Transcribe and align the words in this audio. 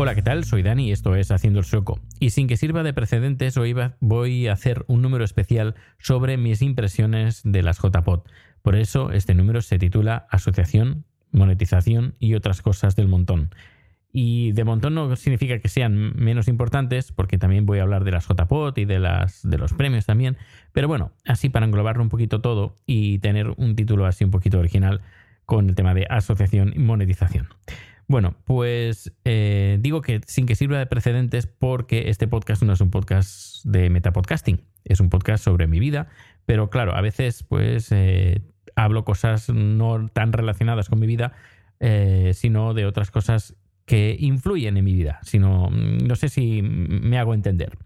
Hola, 0.00 0.14
¿qué 0.14 0.22
tal? 0.22 0.44
Soy 0.44 0.62
Dani 0.62 0.88
y 0.88 0.92
esto 0.92 1.16
es 1.16 1.32
Haciendo 1.32 1.58
el 1.58 1.64
Sueco. 1.64 1.98
Y 2.20 2.30
sin 2.30 2.46
que 2.46 2.56
sirva 2.56 2.84
de 2.84 2.94
precedentes, 2.94 3.56
hoy 3.56 3.74
voy 3.98 4.46
a 4.46 4.52
hacer 4.52 4.84
un 4.86 5.02
número 5.02 5.24
especial 5.24 5.74
sobre 5.98 6.36
mis 6.36 6.62
impresiones 6.62 7.40
de 7.44 7.62
las 7.62 7.78
JPod. 7.82 8.20
Por 8.62 8.76
eso 8.76 9.12
este 9.12 9.34
número 9.34 9.62
se 9.62 9.78
titula 9.78 10.26
Asociación, 10.30 11.04
Monetización 11.32 12.14
y 12.18 12.34
otras 12.34 12.62
cosas 12.62 12.96
del 12.96 13.08
montón. 13.08 13.50
Y 14.10 14.52
de 14.52 14.64
montón 14.64 14.94
no 14.94 15.14
significa 15.16 15.58
que 15.58 15.68
sean 15.68 16.16
menos 16.16 16.48
importantes, 16.48 17.12
porque 17.12 17.36
también 17.36 17.66
voy 17.66 17.78
a 17.78 17.82
hablar 17.82 18.04
de 18.04 18.10
las 18.10 18.26
JPod 18.26 18.76
y 18.78 18.84
de, 18.86 18.98
las, 18.98 19.48
de 19.48 19.58
los 19.58 19.74
premios 19.74 20.06
también. 20.06 20.38
Pero 20.72 20.88
bueno, 20.88 21.12
así 21.26 21.50
para 21.50 21.66
englobarlo 21.66 22.02
un 22.02 22.08
poquito 22.08 22.40
todo 22.40 22.74
y 22.86 23.18
tener 23.18 23.52
un 23.56 23.76
título 23.76 24.06
así 24.06 24.24
un 24.24 24.30
poquito 24.30 24.58
original 24.58 25.02
con 25.44 25.68
el 25.68 25.74
tema 25.74 25.94
de 25.94 26.06
asociación 26.08 26.72
y 26.74 26.78
monetización. 26.78 27.48
Bueno, 28.06 28.34
pues 28.44 29.12
eh, 29.24 29.76
digo 29.80 30.00
que 30.00 30.22
sin 30.26 30.46
que 30.46 30.54
sirva 30.54 30.78
de 30.78 30.86
precedentes 30.86 31.46
porque 31.46 32.08
este 32.08 32.26
podcast 32.26 32.62
no 32.62 32.72
es 32.72 32.80
un 32.80 32.90
podcast 32.90 33.64
de 33.66 33.90
metapodcasting, 33.90 34.62
es 34.84 35.00
un 35.00 35.10
podcast 35.10 35.44
sobre 35.44 35.66
mi 35.66 35.78
vida, 35.78 36.08
pero 36.48 36.70
claro, 36.70 36.96
a 36.96 37.02
veces 37.02 37.42
pues 37.42 37.92
eh, 37.92 38.40
hablo 38.74 39.04
cosas 39.04 39.50
no 39.50 40.08
tan 40.08 40.32
relacionadas 40.32 40.88
con 40.88 40.98
mi 40.98 41.06
vida, 41.06 41.34
eh, 41.78 42.32
sino 42.32 42.72
de 42.72 42.86
otras 42.86 43.10
cosas 43.10 43.54
que 43.84 44.16
influyen 44.18 44.78
en 44.78 44.84
mi 44.86 44.94
vida, 44.94 45.18
sino 45.24 45.68
no 45.68 46.16
sé 46.16 46.30
si 46.30 46.62
me 46.62 47.18
hago 47.18 47.34
entender. 47.34 47.76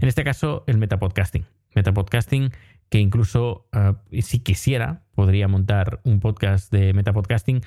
En 0.00 0.06
este 0.06 0.22
caso, 0.22 0.62
el 0.68 0.78
metapodcasting. 0.78 1.46
Metapodcasting 1.74 2.52
que 2.90 3.00
incluso 3.00 3.66
ah, 3.72 3.96
si 4.20 4.38
quisiera 4.38 5.02
podría 5.16 5.48
montar 5.48 5.98
un 6.04 6.20
podcast 6.20 6.72
de 6.72 6.92
metapodcasting, 6.92 7.62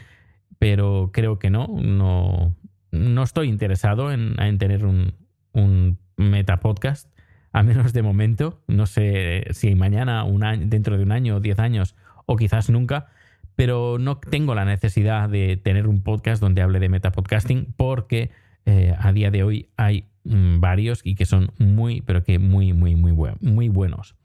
pero 0.57 1.09
creo 1.11 1.37
que 1.37 1.49
no, 1.49 1.67
no, 1.67 2.55
no 2.91 3.23
estoy 3.23 3.49
interesado 3.49 4.09
en, 4.13 4.39
en 4.39 4.57
tener 4.57 4.85
un, 4.85 5.15
un 5.51 5.99
metapodcast, 6.15 7.09
a 7.55 7.63
menos 7.63 7.93
de 7.93 8.01
momento, 8.01 8.59
no 8.67 8.85
sé 8.85 9.47
si 9.51 9.75
mañana, 9.75 10.25
dentro 10.59 10.97
de 10.97 11.03
un 11.03 11.13
año, 11.13 11.39
diez 11.39 11.57
años 11.59 11.95
o 12.25 12.35
quizás 12.35 12.69
nunca, 12.69 13.07
pero 13.55 13.97
no 13.97 14.17
tengo 14.17 14.55
la 14.55 14.65
necesidad 14.65 15.29
de 15.29 15.55
tener 15.55 15.87
un 15.87 16.01
podcast 16.03 16.41
donde 16.41 16.61
hable 16.61 16.79
de 16.81 16.89
metapodcasting 16.89 17.73
porque 17.77 18.29
eh, 18.65 18.93
a 18.99 19.13
día 19.13 19.31
de 19.31 19.43
hoy 19.43 19.69
hay 19.77 20.03
mm, 20.25 20.59
varios 20.59 20.99
y 21.05 21.15
que 21.15 21.25
son 21.25 21.51
muy, 21.57 22.01
pero 22.01 22.23
que 22.25 22.39
muy, 22.39 22.73
muy, 22.73 22.95
muy, 22.95 23.13
muy 23.39 23.69
buenos. 23.69 24.15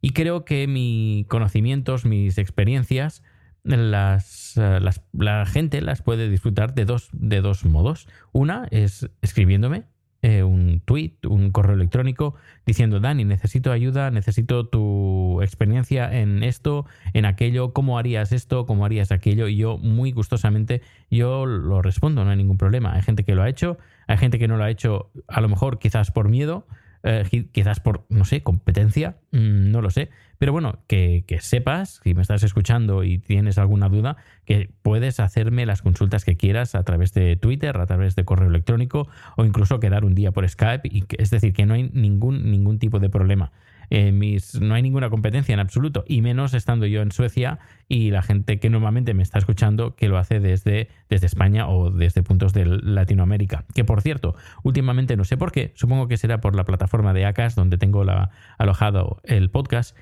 Y 0.00 0.10
creo 0.10 0.44
que 0.44 0.68
mis 0.68 1.26
conocimientos, 1.26 2.04
mis 2.04 2.38
experiencias, 2.38 3.24
las, 3.64 4.56
eh, 4.56 4.78
las- 4.80 5.02
la 5.12 5.44
gente 5.46 5.80
las 5.80 6.02
puede 6.02 6.30
disfrutar 6.30 6.72
de 6.74 6.84
dos, 6.84 7.08
de 7.12 7.40
dos 7.40 7.64
modos. 7.64 8.06
Una 8.30 8.68
es 8.70 9.10
escribiéndome 9.22 9.84
eh, 10.26 10.42
un 10.42 10.80
tweet, 10.84 11.12
un 11.28 11.52
correo 11.52 11.76
electrónico, 11.76 12.34
diciendo, 12.66 12.98
Dani, 12.98 13.24
necesito 13.24 13.70
ayuda, 13.70 14.10
necesito 14.10 14.66
tu 14.66 15.40
experiencia 15.40 16.12
en 16.20 16.42
esto, 16.42 16.84
en 17.14 17.26
aquello, 17.26 17.72
cómo 17.72 17.96
harías 17.96 18.32
esto, 18.32 18.66
cómo 18.66 18.84
harías 18.84 19.12
aquello. 19.12 19.46
Y 19.46 19.56
yo 19.56 19.78
muy 19.78 20.10
gustosamente, 20.10 20.82
yo 21.10 21.46
lo 21.46 21.80
respondo, 21.80 22.24
no 22.24 22.30
hay 22.32 22.36
ningún 22.36 22.58
problema. 22.58 22.94
Hay 22.94 23.02
gente 23.02 23.22
que 23.22 23.36
lo 23.36 23.42
ha 23.44 23.48
hecho, 23.48 23.78
hay 24.08 24.16
gente 24.16 24.40
que 24.40 24.48
no 24.48 24.56
lo 24.56 24.64
ha 24.64 24.70
hecho, 24.70 25.10
a 25.28 25.40
lo 25.40 25.48
mejor 25.48 25.78
quizás 25.78 26.10
por 26.10 26.28
miedo, 26.28 26.66
eh, 27.04 27.22
qui- 27.30 27.48
quizás 27.52 27.78
por, 27.78 28.04
no 28.08 28.24
sé, 28.24 28.42
competencia, 28.42 29.14
mm, 29.30 29.70
no 29.70 29.80
lo 29.80 29.90
sé. 29.90 30.08
Pero 30.38 30.52
bueno, 30.52 30.78
que, 30.86 31.24
sepas, 31.40 32.00
si 32.02 32.14
me 32.14 32.22
estás 32.22 32.42
escuchando 32.42 33.04
y 33.04 33.18
tienes 33.18 33.58
alguna 33.58 33.88
duda, 33.88 34.16
que 34.44 34.70
puedes 34.82 35.20
hacerme 35.20 35.66
las 35.66 35.82
consultas 35.82 36.24
que 36.24 36.36
quieras 36.36 36.74
a 36.74 36.82
través 36.84 37.12
de 37.14 37.36
Twitter, 37.36 37.76
a 37.76 37.86
través 37.86 38.16
de 38.16 38.24
correo 38.24 38.48
electrónico 38.48 39.08
o 39.36 39.44
incluso 39.44 39.80
quedar 39.80 40.04
un 40.04 40.14
día 40.14 40.32
por 40.32 40.48
Skype. 40.48 40.88
Y 40.88 41.04
es 41.18 41.30
decir, 41.30 41.52
que 41.52 41.66
no 41.66 41.74
hay 41.74 41.90
ningún, 41.92 42.50
ningún 42.50 42.78
tipo 42.78 42.98
de 42.98 43.08
problema. 43.08 43.52
Eh, 43.90 44.12
mis, 44.12 44.60
no 44.60 44.74
hay 44.74 44.82
ninguna 44.82 45.10
competencia 45.10 45.52
en 45.52 45.60
absoluto, 45.60 46.04
y 46.08 46.20
menos 46.22 46.54
estando 46.54 46.86
yo 46.86 47.02
en 47.02 47.12
Suecia 47.12 47.58
y 47.88 48.10
la 48.10 48.22
gente 48.22 48.58
que 48.58 48.68
normalmente 48.68 49.14
me 49.14 49.22
está 49.22 49.38
escuchando 49.38 49.94
que 49.94 50.08
lo 50.08 50.18
hace 50.18 50.40
desde, 50.40 50.88
desde 51.08 51.26
España 51.26 51.68
o 51.68 51.90
desde 51.90 52.22
puntos 52.22 52.52
de 52.52 52.66
Latinoamérica. 52.66 53.64
Que 53.74 53.84
por 53.84 54.02
cierto, 54.02 54.34
últimamente 54.62 55.16
no 55.16 55.24
sé 55.24 55.36
por 55.36 55.52
qué, 55.52 55.72
supongo 55.76 56.08
que 56.08 56.16
será 56.16 56.40
por 56.40 56.56
la 56.56 56.64
plataforma 56.64 57.12
de 57.12 57.26
ACAS 57.26 57.54
donde 57.54 57.78
tengo 57.78 58.04
la, 58.04 58.30
alojado 58.58 59.20
el 59.24 59.50
podcast. 59.50 59.96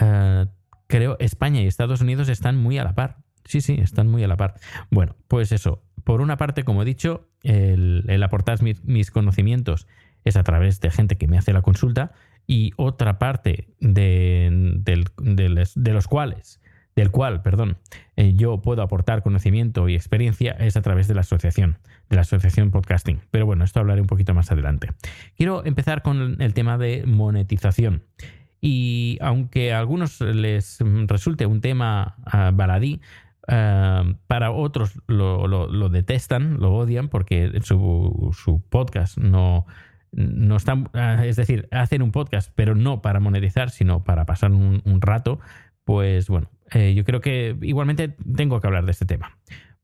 Eh, 0.00 0.46
creo 0.86 1.16
España 1.20 1.60
y 1.60 1.66
Estados 1.66 2.00
Unidos 2.00 2.28
están 2.28 2.56
muy 2.56 2.78
a 2.78 2.84
la 2.84 2.94
par. 2.94 3.18
Sí, 3.44 3.60
sí, 3.60 3.76
están 3.80 4.08
muy 4.08 4.24
a 4.24 4.28
la 4.28 4.36
par. 4.36 4.54
Bueno, 4.90 5.16
pues 5.28 5.52
eso. 5.52 5.82
Por 6.04 6.20
una 6.20 6.36
parte, 6.36 6.64
como 6.64 6.82
he 6.82 6.84
dicho, 6.84 7.28
el, 7.42 8.22
aportar 8.22 8.58
mis, 8.62 9.10
conocimientos 9.10 9.86
es 10.24 10.36
a 10.36 10.42
través 10.42 10.80
de 10.80 10.90
gente 10.90 11.16
que 11.16 11.28
me 11.28 11.38
hace 11.38 11.52
la 11.52 11.62
consulta 11.62 12.12
y 12.46 12.72
otra 12.76 13.18
parte 13.18 13.68
de, 13.80 14.82
de 14.84 15.92
los 15.92 16.08
cuales, 16.08 16.60
del 16.96 17.10
cual, 17.10 17.42
perdón, 17.42 17.78
eh, 18.16 18.34
yo 18.34 18.62
puedo 18.62 18.82
aportar 18.82 19.22
conocimiento 19.22 19.88
y 19.88 19.94
experiencia 19.94 20.52
es 20.52 20.76
a 20.76 20.82
través 20.82 21.08
de 21.08 21.14
la 21.14 21.22
asociación, 21.22 21.78
de 22.08 22.16
la 22.16 22.22
asociación 22.22 22.70
podcasting. 22.70 23.20
Pero 23.30 23.46
bueno, 23.46 23.64
esto 23.64 23.80
hablaré 23.80 24.00
un 24.00 24.06
poquito 24.06 24.34
más 24.34 24.52
adelante. 24.52 24.90
Quiero 25.36 25.64
empezar 25.64 26.02
con 26.02 26.40
el 26.40 26.54
tema 26.54 26.78
de 26.78 27.04
monetización. 27.06 28.04
Y 28.66 29.18
aunque 29.20 29.74
a 29.74 29.78
algunos 29.78 30.22
les 30.22 30.78
resulte 31.06 31.44
un 31.44 31.60
tema 31.60 32.16
ah, 32.24 32.50
baladí, 32.50 33.02
ah, 33.46 34.04
para 34.26 34.52
otros 34.52 35.02
lo, 35.06 35.46
lo- 35.46 35.88
detestan, 35.90 36.58
lo 36.60 36.72
odian, 36.72 37.08
porque 37.10 37.60
su, 37.62 38.30
su 38.32 38.62
podcast 38.70 39.18
no, 39.18 39.66
no 40.12 40.56
están, 40.56 40.88
ah, 40.94 41.26
es 41.26 41.36
decir, 41.36 41.68
hacen 41.72 42.00
un 42.00 42.10
podcast, 42.10 42.50
pero 42.54 42.74
no 42.74 43.02
para 43.02 43.20
monetizar, 43.20 43.68
sino 43.68 44.02
para 44.02 44.24
pasar 44.24 44.50
un, 44.52 44.80
un 44.86 45.02
rato, 45.02 45.40
pues 45.84 46.28
bueno, 46.28 46.50
eh, 46.72 46.94
yo 46.94 47.04
creo 47.04 47.20
que 47.20 47.58
igualmente 47.60 48.16
tengo 48.34 48.62
que 48.62 48.66
hablar 48.66 48.86
de 48.86 48.92
este 48.92 49.04
tema, 49.04 49.36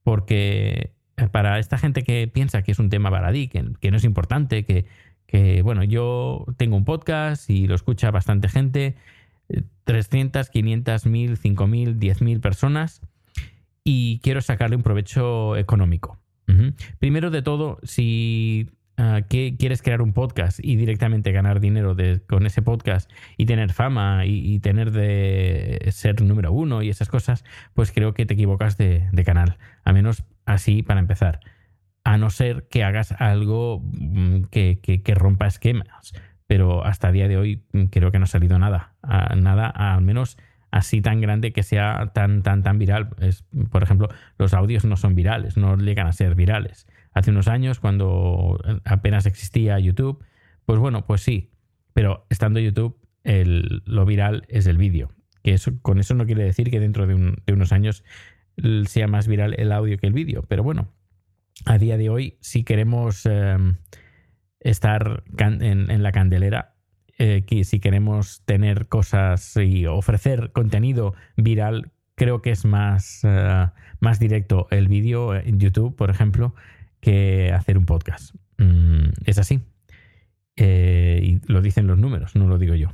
porque 0.03 0.95
eh, 1.19 1.29
para 1.31 1.59
esta 1.59 1.77
gente 1.77 2.03
que 2.03 2.29
piensa 2.33 2.63
que 2.63 2.73
es 2.73 2.79
un 2.79 2.89
tema 2.89 3.11
baladí, 3.11 3.49
que, 3.49 3.63
que 3.79 3.91
no 3.91 3.99
es 3.99 4.05
importante, 4.05 4.65
que, 4.65 4.87
que, 5.31 5.63
bueno, 5.63 5.85
yo 5.85 6.45
tengo 6.57 6.77
un 6.77 6.85
podcast 6.85 7.49
y 7.51 7.69
lo 7.69 7.77
escucha 7.77 8.11
bastante 8.11 8.49
gente, 8.49 8.97
eh, 9.49 9.63
300, 9.85 10.51
500, 10.51 11.07
1000, 11.07 11.37
5000, 11.37 12.01
10.000 12.01 12.41
personas, 12.41 13.01
y 13.85 14.19
quiero 14.25 14.41
sacarle 14.41 14.75
un 14.75 14.83
provecho 14.83 15.57
económico. 15.57 16.19
Primero 16.99 17.31
de 17.31 17.43
todo, 17.43 17.79
si 17.85 18.71
ah, 18.97 19.21
quieres 19.29 19.83
crear 19.83 20.03
un 20.03 20.13
podcast 20.13 20.59
y 20.61 20.75
directamente 20.75 21.31
ganar 21.31 21.61
dinero 21.61 21.97
con 22.27 22.45
ese 22.45 22.61
podcast 22.61 23.09
y 23.37 23.47
tener 23.47 23.73
fama 23.73 24.27
y, 24.27 24.55
y 24.55 24.59
tener 24.59 24.91
de 24.91 25.81
ser 25.93 26.23
número 26.23 26.51
uno 26.51 26.83
y 26.83 26.89
esas 26.89 27.09
cosas, 27.09 27.45
pues 27.73 27.93
creo 27.93 28.15
que 28.15 28.27
te 28.27 28.35
equivocas 28.35 28.77
de, 28.77 29.09
de 29.13 29.25
canal. 29.25 29.59
A 29.85 29.93
menos 29.93 30.25
así 30.45 30.83
para 30.83 30.99
empezar. 30.99 31.39
A 32.05 32.17
no 32.19 32.31
ser 32.31 32.67
que 32.69 32.83
hagas 32.85 33.13
algo 33.13 33.83
mm, 33.85 34.45
que, 34.51 34.81
que- 34.81 35.15
rompa 35.15 35.47
esquemas. 35.47 36.13
Pero 36.47 36.85
hasta 36.85 37.09
el 37.09 37.15
día 37.15 37.29
de 37.29 37.37
hoy 37.37 37.63
mm, 37.73 37.85
creo 37.85 38.11
que 38.11 38.19
no 38.19 38.25
ha 38.25 38.29
salido 38.29 38.59
nada. 38.59 38.95
Nada, 39.37 39.67
al 39.69 40.03
menos 40.03 40.37
así 40.73 41.01
tan 41.03 41.21
grande 41.21 41.53
que 41.53 41.63
sea 41.63 42.11
tan, 42.15 42.43
tan, 42.43 42.63
tan 42.63 42.79
viral. 42.79 43.11
Es, 43.21 43.45
por 43.71 43.83
ejemplo, 43.83 44.09
los 44.39 44.55
audios 44.55 44.85
no 44.85 44.97
son 44.97 45.15
virales, 45.15 45.57
no 45.57 45.77
llegan 45.77 46.07
a 46.07 46.13
ser 46.13 46.35
virales. 46.35 46.87
Hace 47.13 47.31
unos 47.33 47.49
años, 47.49 47.81
cuando 47.81 48.59
apenas 48.85 49.27
existía 49.27 49.79
YouTube, 49.79 50.25
pues 50.65 50.79
bueno, 50.79 51.07
pues 51.07 51.21
sí. 51.23 51.51
Pero 51.93 52.25
estando 52.31 52.61
YouTube, 52.61 52.97
el- 53.25 53.83
lo 53.85 54.05
viral 54.07 54.45
es 54.49 54.67
el 54.67 54.79
vídeo. 54.79 55.11
Que 55.43 55.53
eso, 55.55 55.73
con 55.83 55.99
eso 55.99 56.15
no 56.15 56.25
quiere 56.27 56.45
decir 56.45 56.71
que 56.71 56.81
dentro 56.81 57.07
de, 57.07 57.15
un- 57.15 57.43
de 57.47 57.53
unos 57.53 57.73
años 57.73 58.05
sea 58.87 59.07
más 59.09 59.27
viral 59.27 59.55
el 59.59 59.73
audio 59.73 59.99
que 59.99 60.07
el 60.07 60.13
vídeo. 60.13 60.45
Pero 60.49 60.63
bueno, 60.63 60.93
a 61.67 61.79
día 61.79 61.97
de 61.97 62.11
hoy, 62.11 62.39
si 62.41 62.65
queremos 62.65 63.27
eh, 63.27 63.57
estar 64.61 65.23
en, 65.39 66.03
la 66.03 66.13
candelera, 66.13 66.75
eh, 67.19 67.45
si 67.65 67.81
queremos 67.81 68.43
tener 68.45 68.87
cosas 68.89 69.57
y 69.57 69.87
ofrecer 69.87 70.53
contenido 70.53 71.15
viral, 71.37 71.91
creo 72.15 72.43
que 72.43 72.51
es 72.51 72.65
más, 72.65 73.21
eh, 73.25 73.67
más 74.01 74.19
directo 74.19 74.69
el 74.71 74.89
vídeo 74.89 75.35
en 75.35 75.59
YouTube, 75.59 75.97
por 75.97 76.11
ejemplo, 76.11 76.55
que 77.01 77.51
hacer 77.53 77.79
un 77.79 77.87
podcast. 77.87 78.35
Mm, 78.59 79.09
es 79.25 79.39
así. 79.39 79.61
Eh, 80.57 81.21
y 81.23 81.53
lo 81.53 81.63
dicen 81.63 81.87
los 81.87 81.97
números, 81.97 82.37
no 82.37 82.47
lo 82.47 82.59
digo 82.59 82.75
yo. 82.75 82.93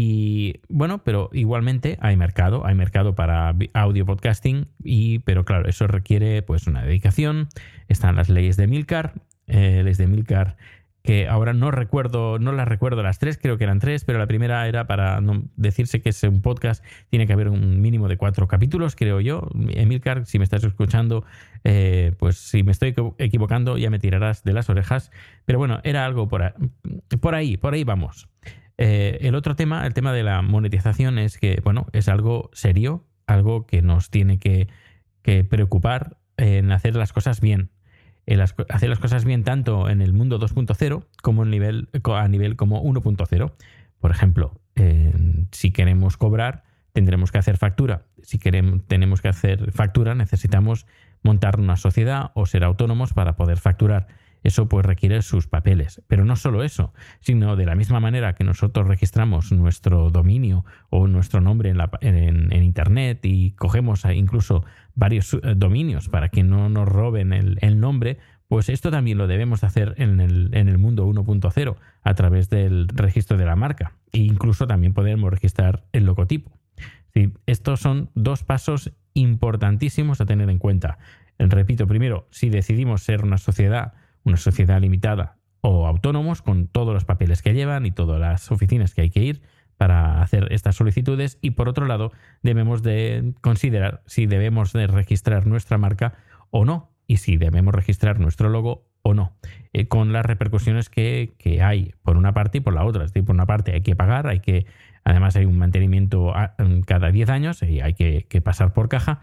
Y 0.00 0.60
bueno, 0.68 1.02
pero 1.02 1.28
igualmente 1.32 1.98
hay 2.00 2.16
mercado, 2.16 2.64
hay 2.64 2.76
mercado 2.76 3.16
para 3.16 3.52
audio 3.74 4.06
podcasting, 4.06 4.68
y, 4.80 5.18
pero 5.20 5.44
claro, 5.44 5.68
eso 5.68 5.88
requiere 5.88 6.40
pues 6.42 6.68
una 6.68 6.84
dedicación. 6.84 7.48
Están 7.88 8.14
las 8.14 8.28
leyes 8.28 8.56
de 8.56 8.68
Milcar, 8.68 9.14
eh, 9.48 9.80
leyes 9.82 9.98
de 9.98 10.06
Milcar 10.06 10.56
que 11.02 11.26
ahora 11.26 11.52
no 11.52 11.70
recuerdo, 11.72 12.38
no 12.38 12.52
las 12.52 12.68
recuerdo 12.68 13.02
las 13.02 13.18
tres, 13.18 13.38
creo 13.38 13.56
que 13.58 13.64
eran 13.64 13.78
tres, 13.80 14.04
pero 14.04 14.18
la 14.20 14.26
primera 14.28 14.68
era 14.68 14.86
para 14.86 15.20
decirse 15.56 16.00
que 16.00 16.10
es 16.10 16.22
un 16.22 16.42
podcast, 16.42 16.84
tiene 17.08 17.26
que 17.26 17.32
haber 17.32 17.48
un 17.48 17.80
mínimo 17.80 18.08
de 18.08 18.16
cuatro 18.18 18.46
capítulos, 18.46 18.94
creo 18.94 19.20
yo. 19.20 19.48
Emilcar, 19.70 20.26
si 20.26 20.38
me 20.38 20.44
estás 20.44 20.62
escuchando, 20.62 21.24
eh, 21.64 22.12
pues 22.18 22.36
si 22.36 22.62
me 22.62 22.70
estoy 22.72 22.90
equivo- 22.90 23.16
equivocando 23.18 23.78
ya 23.78 23.90
me 23.90 23.98
tirarás 23.98 24.44
de 24.44 24.52
las 24.52 24.68
orejas, 24.68 25.10
pero 25.44 25.58
bueno, 25.58 25.80
era 25.82 26.04
algo 26.04 26.28
por, 26.28 26.54
por 27.20 27.34
ahí, 27.34 27.56
por 27.56 27.74
ahí 27.74 27.82
vamos. 27.84 28.28
Eh, 28.78 29.18
el 29.22 29.34
otro 29.34 29.56
tema, 29.56 29.84
el 29.86 29.92
tema 29.92 30.12
de 30.12 30.22
la 30.22 30.40
monetización, 30.40 31.18
es 31.18 31.36
que, 31.38 31.60
bueno, 31.62 31.88
es 31.92 32.08
algo 32.08 32.48
serio, 32.52 33.04
algo 33.26 33.66
que 33.66 33.82
nos 33.82 34.10
tiene 34.10 34.38
que, 34.38 34.68
preocupar 35.50 36.16
en 36.38 36.72
hacer 36.72 36.96
las 36.96 37.12
cosas 37.12 37.42
bien. 37.42 37.68
Hacer 38.70 38.88
las 38.88 38.98
cosas 38.98 39.26
bien 39.26 39.44
tanto 39.44 39.90
en 39.90 40.00
el 40.00 40.14
mundo 40.14 40.38
2.0 40.38 41.04
como 41.22 41.42
en 41.42 41.50
nivel, 41.50 41.88
a 42.02 42.28
nivel 42.28 42.56
como 42.56 42.82
1.0. 42.82 43.52
Por 43.98 44.10
ejemplo, 44.10 44.58
eh, 44.74 45.12
si 45.52 45.70
queremos 45.70 46.16
cobrar, 46.16 46.64
tendremos 46.94 47.30
que 47.30 47.36
hacer 47.36 47.58
factura. 47.58 48.06
Si 48.22 48.38
queremos, 48.38 48.86
tenemos 48.86 49.20
que 49.20 49.28
hacer 49.28 49.70
factura, 49.72 50.14
necesitamos 50.14 50.86
montar 51.22 51.60
una 51.60 51.76
sociedad 51.76 52.30
o 52.34 52.46
ser 52.46 52.64
autónomos 52.64 53.12
para 53.12 53.36
poder 53.36 53.58
facturar. 53.58 54.06
Eso 54.48 54.66
pues 54.66 54.86
requiere 54.86 55.20
sus 55.20 55.46
papeles. 55.46 56.00
Pero 56.06 56.24
no 56.24 56.34
solo 56.34 56.64
eso, 56.64 56.94
sino 57.20 57.54
de 57.54 57.66
la 57.66 57.74
misma 57.74 58.00
manera 58.00 58.34
que 58.34 58.44
nosotros 58.44 58.88
registramos 58.88 59.52
nuestro 59.52 60.08
dominio 60.08 60.64
o 60.88 61.06
nuestro 61.06 61.42
nombre 61.42 61.74
en, 62.00 62.62
Internet 62.62 63.20
y 63.24 63.50
cogemos 63.50 64.06
incluso 64.06 64.64
varios 64.94 65.34
eh, 65.34 65.40
dominios 65.54 66.08
para 66.08 66.30
que 66.30 66.44
no 66.44 66.70
nos 66.70 66.88
roben 66.88 67.34
el, 67.34 67.78
nombre, 67.78 68.16
pues 68.48 68.70
esto 68.70 68.90
también 68.90 69.18
lo 69.18 69.26
debemos 69.26 69.60
de 69.60 69.66
hacer 69.66 69.94
en 69.98 70.18
el, 70.18 70.78
mundo 70.78 71.06
1.0 71.06 71.76
a 72.02 72.14
través 72.14 72.48
del 72.48 72.88
registro 72.88 73.36
de 73.36 73.44
la 73.44 73.54
marca. 73.54 73.92
E 74.12 74.20
incluso 74.20 74.66
también 74.66 74.94
podemos 74.94 75.30
registrar 75.30 75.84
el 75.92 76.06
logotipo. 76.06 76.58
Estos 77.44 77.80
son 77.80 78.08
dos 78.14 78.44
pasos 78.44 78.92
importantísimos 79.12 80.22
a 80.22 80.26
tener 80.26 80.48
en 80.48 80.58
cuenta. 80.58 80.96
Repito, 81.38 81.86
primero, 81.86 82.26
si 82.30 82.48
decidimos 82.48 83.02
ser 83.02 83.24
una 83.24 83.36
sociedad, 83.36 83.92
una 84.24 84.36
sociedad 84.36 84.80
limitada 84.80 85.36
o 85.60 85.86
autónomos 85.86 86.42
con 86.42 86.68
todos 86.68 86.94
los 86.94 87.04
papeles 87.04 87.42
que 87.42 87.54
llevan 87.54 87.86
y 87.86 87.90
todas 87.90 88.20
las 88.20 88.50
oficinas 88.50 88.94
que 88.94 89.02
hay 89.02 89.10
que 89.10 89.22
ir 89.22 89.42
para 89.76 90.22
hacer 90.22 90.48
estas 90.52 90.76
solicitudes 90.76 91.38
y 91.40 91.52
por 91.52 91.68
otro 91.68 91.86
lado 91.86 92.12
debemos 92.42 92.82
de 92.82 93.34
considerar 93.40 94.02
si 94.06 94.26
debemos 94.26 94.72
de 94.72 94.86
registrar 94.86 95.46
nuestra 95.46 95.78
marca 95.78 96.14
o 96.50 96.64
no 96.64 96.90
y 97.06 97.18
si 97.18 97.36
debemos 97.36 97.74
registrar 97.74 98.20
nuestro 98.20 98.50
logo 98.50 98.88
o 99.02 99.14
no, 99.14 99.32
eh, 99.72 99.88
con 99.88 100.12
las 100.12 100.26
repercusiones 100.26 100.90
que, 100.90 101.34
que 101.38 101.62
hay 101.62 101.94
por 102.02 102.16
una 102.16 102.34
parte 102.34 102.58
y 102.58 102.60
por 102.60 102.74
la 102.74 102.84
otra. 102.84 103.04
Es 103.04 103.12
decir, 103.12 103.24
por 103.24 103.34
una 103.34 103.46
parte 103.46 103.72
hay 103.72 103.80
que 103.80 103.96
pagar, 103.96 104.26
hay 104.26 104.40
que, 104.40 104.66
además 105.04 105.34
hay 105.36 105.46
un 105.46 105.56
mantenimiento 105.56 106.34
cada 106.86 107.10
10 107.10 107.30
años 107.30 107.62
y 107.62 107.80
hay 107.80 107.94
que, 107.94 108.26
que 108.28 108.40
pasar 108.42 108.74
por 108.74 108.88
caja 108.88 109.20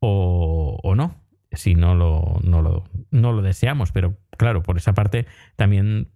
o, 0.00 0.80
o 0.82 0.94
no, 0.96 1.21
si 1.54 1.74
no 1.74 1.94
lo, 1.94 2.40
no, 2.42 2.62
lo, 2.62 2.84
no 3.10 3.32
lo 3.32 3.42
deseamos. 3.42 3.92
Pero 3.92 4.16
claro, 4.36 4.62
por 4.62 4.76
esa 4.76 4.94
parte 4.94 5.26
también 5.56 6.08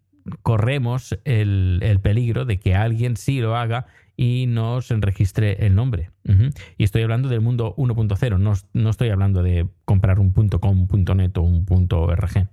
corremos 0.43 1.19
el, 1.25 1.81
el 1.83 2.01
peligro 2.01 2.45
de 2.45 2.59
que 2.59 2.75
alguien 2.75 3.17
sí 3.17 3.41
lo 3.41 3.57
haga 3.57 3.87
y 4.17 4.47
nos 4.49 4.89
registre 4.89 5.67
el 5.67 5.75
nombre. 5.75 6.11
Y 6.79 6.85
estoy 6.85 7.03
hablando 7.03 7.29
del 7.29 7.41
mundo 7.41 7.75
1.0, 7.77 8.39
no, 8.39 8.55
no 8.73 8.91
estoy 8.91 9.11
hablando 9.11 9.43
de 9.43 9.69
comprar 9.85 10.19
un 10.19 10.33
.com, 10.33 10.89
.net 11.17 11.37
o 11.37 11.43
un 11.43 11.67
.org. 11.91 12.49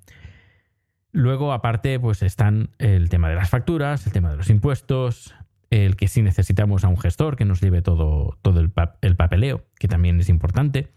Luego, 1.12 1.54
aparte, 1.54 2.00
pues 2.00 2.22
están 2.22 2.72
el 2.80 3.10
tema 3.10 3.30
de 3.30 3.36
las 3.36 3.50
facturas, 3.50 4.06
el 4.06 4.14
tema 4.14 4.32
de 4.32 4.38
los 4.38 4.50
impuestos, 4.50 5.34
el 5.70 5.96
que 5.96 6.08
sí 6.08 6.22
necesitamos 6.22 6.84
a 6.84 6.88
un 6.88 6.98
gestor 6.98 7.36
que 7.36 7.46
nos 7.46 7.62
lleve 7.62 7.82
todo, 7.82 8.38
todo 8.42 8.60
el, 8.60 8.72
el 9.02 9.16
papeleo, 9.16 9.64
que 9.80 9.88
también 9.88 10.20
es 10.20 10.30
importante. 10.30 10.92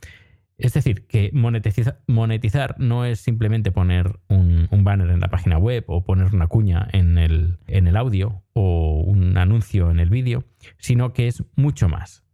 Es 0.59 0.73
decir, 0.73 1.07
que 1.07 1.31
monetiza- 1.33 1.99
monetizar 2.07 2.77
no 2.79 3.05
es 3.05 3.21
simplemente 3.21 3.73
poner 3.73 4.19
un, 4.29 4.69
banner 4.71 5.11
en 5.11 5.21
la 5.21 5.29
página 5.29 5.59
web 5.59 5.85
o 5.89 6.05
poner 6.05 6.35
una 6.35 6.47
cuña 6.47 6.89
en 6.93 7.19
el, 7.19 7.59
en 7.67 7.87
el 7.89 7.97
audio 7.97 8.43
o 8.55 9.03
un 9.05 9.37
anuncio 9.37 9.91
en 9.91 9.99
el 9.99 10.09
vídeo, 10.09 10.45
sino 10.79 11.13
que 11.13 11.27
es 11.29 11.45
mucho 11.57 11.89
más. 11.89 12.25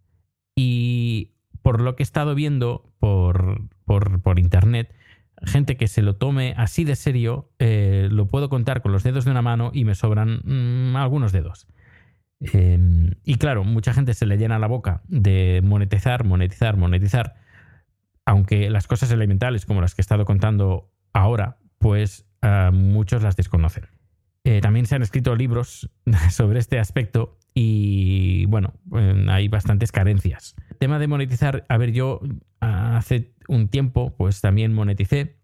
Y 0.55 1.33
por 1.63 1.81
lo 1.81 1.97
que 1.97 2.03
he 2.03 2.05
estado 2.05 2.35
viendo 2.35 2.93
por, 2.99 3.63
por, 3.85 4.21
por 4.23 4.39
internet, 4.39 4.95
gente 5.45 5.77
que 5.77 5.89
se 5.89 6.03
lo 6.03 6.15
tome 6.17 6.55
así 6.57 6.85
de 6.85 6.95
serio, 6.95 7.51
eh, 7.59 8.09
lo 8.11 8.27
puedo 8.27 8.49
contar 8.49 8.83
con 8.83 8.93
los 8.93 9.03
dedos 9.03 9.25
de 9.25 9.31
una 9.31 9.43
mano 9.43 9.71
y 9.75 9.85
me 9.85 9.95
sobran 9.95 10.43
mm, 10.45 10.97
algunos 10.97 11.33
dedos. 11.33 11.67
Eh, 12.41 12.79
y 13.25 13.37
claro, 13.37 13.65
mucha 13.65 13.95
gente 13.95 14.15
se 14.15 14.27
le 14.27 14.37
llena 14.37 14.59
la 14.59 14.67
boca 14.67 15.03
de 15.09 15.61
monetizar, 15.65 16.25
monetizar, 16.25 16.77
monetizar, 16.77 17.35
aunque 18.25 18.71
las 18.71 18.87
cosas 18.87 19.11
elementales 19.11 19.67
como 19.67 19.81
las 19.81 19.95
que 19.95 20.01
he 20.01 20.05
estado 20.05 20.25
contando 20.25 20.91
ahora, 21.13 21.59
pues 21.79 22.27
ah, 22.43 22.71
muchos 22.73 23.23
las 23.23 23.37
desconocen. 23.37 23.89
Eh, 24.45 24.61
también 24.61 24.87
se 24.87 24.97
han 24.97 25.03
escrito 25.03 25.37
libros 25.37 25.89
sobre 26.31 26.59
este 26.59 26.79
aspecto 26.79 27.39
y 27.55 28.47
bueno, 28.47 28.75
eh, 28.97 29.27
hay 29.29 29.49
bastantes 29.49 29.93
carencias. 29.93 30.55
Tema 30.79 30.99
de 30.99 31.07
monetizar, 31.07 31.65
a 31.69 31.77
ver, 31.77 31.93
yo 31.93 32.21
ah, 32.61 32.97
hace 32.97 33.33
un 33.49 33.69
tiempo 33.69 34.15
pues 34.17 34.41
también 34.41 34.73
moneticé. 34.73 35.37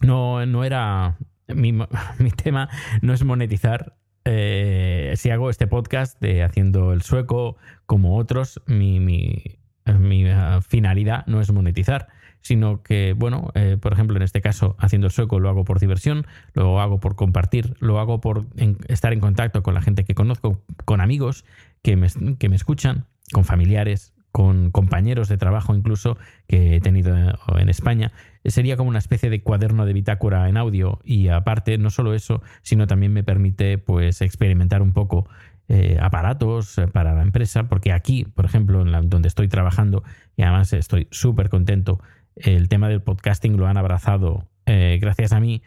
No, 0.00 0.44
no 0.46 0.64
era... 0.64 1.18
Mi, 1.48 1.72
mi 2.18 2.30
tema 2.30 2.68
no 3.02 3.12
es 3.12 3.24
monetizar. 3.24 3.96
Eh, 4.24 5.14
si 5.16 5.30
hago 5.30 5.50
este 5.50 5.68
podcast 5.68 6.20
de 6.20 6.42
haciendo 6.42 6.92
el 6.92 7.02
sueco 7.02 7.56
como 7.86 8.16
otros, 8.16 8.60
mi, 8.66 8.98
mi, 8.98 9.60
mi 9.94 10.24
uh, 10.30 10.60
finalidad 10.62 11.26
no 11.26 11.40
es 11.40 11.52
monetizar, 11.52 12.08
sino 12.40 12.82
que, 12.82 13.12
bueno, 13.12 13.50
eh, 13.54 13.76
por 13.80 13.92
ejemplo, 13.92 14.16
en 14.16 14.22
este 14.22 14.40
caso, 14.40 14.76
haciendo 14.78 15.08
el 15.08 15.12
sueco 15.12 15.40
lo 15.40 15.48
hago 15.48 15.64
por 15.64 15.80
diversión, 15.80 16.26
lo 16.54 16.80
hago 16.80 17.00
por 17.00 17.16
compartir, 17.16 17.74
lo 17.80 17.98
hago 17.98 18.20
por 18.20 18.46
estar 18.88 19.12
en 19.12 19.20
contacto 19.20 19.62
con 19.62 19.74
la 19.74 19.82
gente 19.82 20.04
que 20.04 20.14
conozco, 20.14 20.62
con 20.84 21.00
amigos 21.00 21.44
que 21.82 21.96
me, 21.96 22.08
que 22.38 22.48
me 22.48 22.56
escuchan, 22.56 23.06
con 23.32 23.44
familiares, 23.44 24.12
con 24.36 24.70
compañeros 24.70 25.28
de 25.28 25.38
trabajo 25.38 25.74
incluso 25.74 26.18
que 26.46 26.76
he 26.76 26.80
tenido 26.82 27.16
en 27.16 27.68
España. 27.70 28.12
Sería 28.44 28.76
como 28.76 28.90
una 28.90 28.98
especie 28.98 29.30
de 29.30 29.40
cuaderno 29.40 29.86
de 29.86 29.94
bitácora 29.94 30.50
en 30.50 30.58
audio 30.58 31.00
y 31.04 31.28
aparte 31.28 31.78
no 31.78 31.88
solo 31.88 32.12
eso, 32.12 32.42
sino 32.60 32.86
también 32.86 33.14
me 33.14 33.24
permite 33.24 33.78
pues 33.78 34.20
experimentar 34.20 34.82
un 34.82 34.92
poco 34.92 35.26
eh, 35.68 35.98
aparatos 36.00 36.80
para 36.92 37.14
la 37.14 37.22
empresa, 37.22 37.64
porque 37.64 37.92
aquí, 37.92 38.24
por 38.24 38.44
ejemplo, 38.44 38.82
en 38.82 39.10
donde 39.10 39.28
estoy 39.28 39.48
trabajando, 39.48 40.04
y 40.36 40.42
además 40.42 40.72
estoy 40.72 41.08
súper 41.10 41.48
contento, 41.48 42.00
el 42.36 42.68
tema 42.68 42.88
del 42.88 43.02
podcasting 43.02 43.56
lo 43.56 43.66
han 43.66 43.76
abrazado 43.76 44.46
eh, 44.66 44.98
gracias 45.00 45.32
a 45.32 45.40
mí 45.40 45.62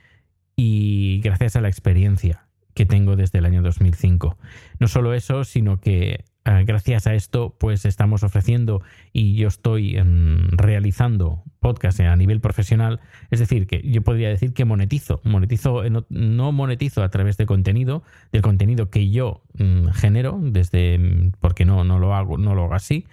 y 0.55 1.21
gracias 1.23 1.55
a 1.55 1.61
la 1.61 1.69
experiencia 1.69 2.45
que 2.73 2.85
tengo 2.85 3.15
desde 3.15 3.39
el 3.39 3.45
año 3.45 3.61
2005. 3.61 4.37
No 4.79 4.87
solo 4.87 5.13
eso, 5.13 5.43
sino 5.43 5.79
que 5.79 6.11
eh, 6.11 6.25
gracias 6.45 7.05
a 7.07 7.13
esto, 7.13 7.55
pues 7.59 7.85
estamos 7.85 8.23
ofreciendo 8.23 8.81
y 9.13 9.35
yo 9.35 9.47
estoy 9.47 9.97
em, 9.97 10.49
realizando 10.51 11.43
podcast 11.59 11.99
a 11.99 12.15
nivel 12.15 12.41
profesional. 12.41 12.99
Es 13.29 13.39
decir, 13.39 13.67
que 13.67 13.81
yo 13.83 14.01
podría 14.01 14.29
decir 14.29 14.53
que 14.53 14.65
monetizo. 14.65 15.21
Monetizo, 15.23 15.83
eh, 15.83 15.91
no, 16.09 16.51
monetizo 16.51 17.03
a 17.03 17.09
través 17.09 17.37
de 17.37 17.45
contenido, 17.45 18.03
del 18.31 18.41
contenido 18.41 18.89
que 18.89 19.09
yo 19.09 19.43
mm, 19.57 19.89
genero, 19.89 20.39
desde 20.41 20.97
mm, 20.97 21.31
porque 21.39 21.65
no, 21.65 21.83
no 21.83 21.99
lo 21.99 22.15
hago, 22.15 22.37
no 22.37 22.55
lo 22.55 22.63
hago 22.65 22.75
así. 22.75 23.05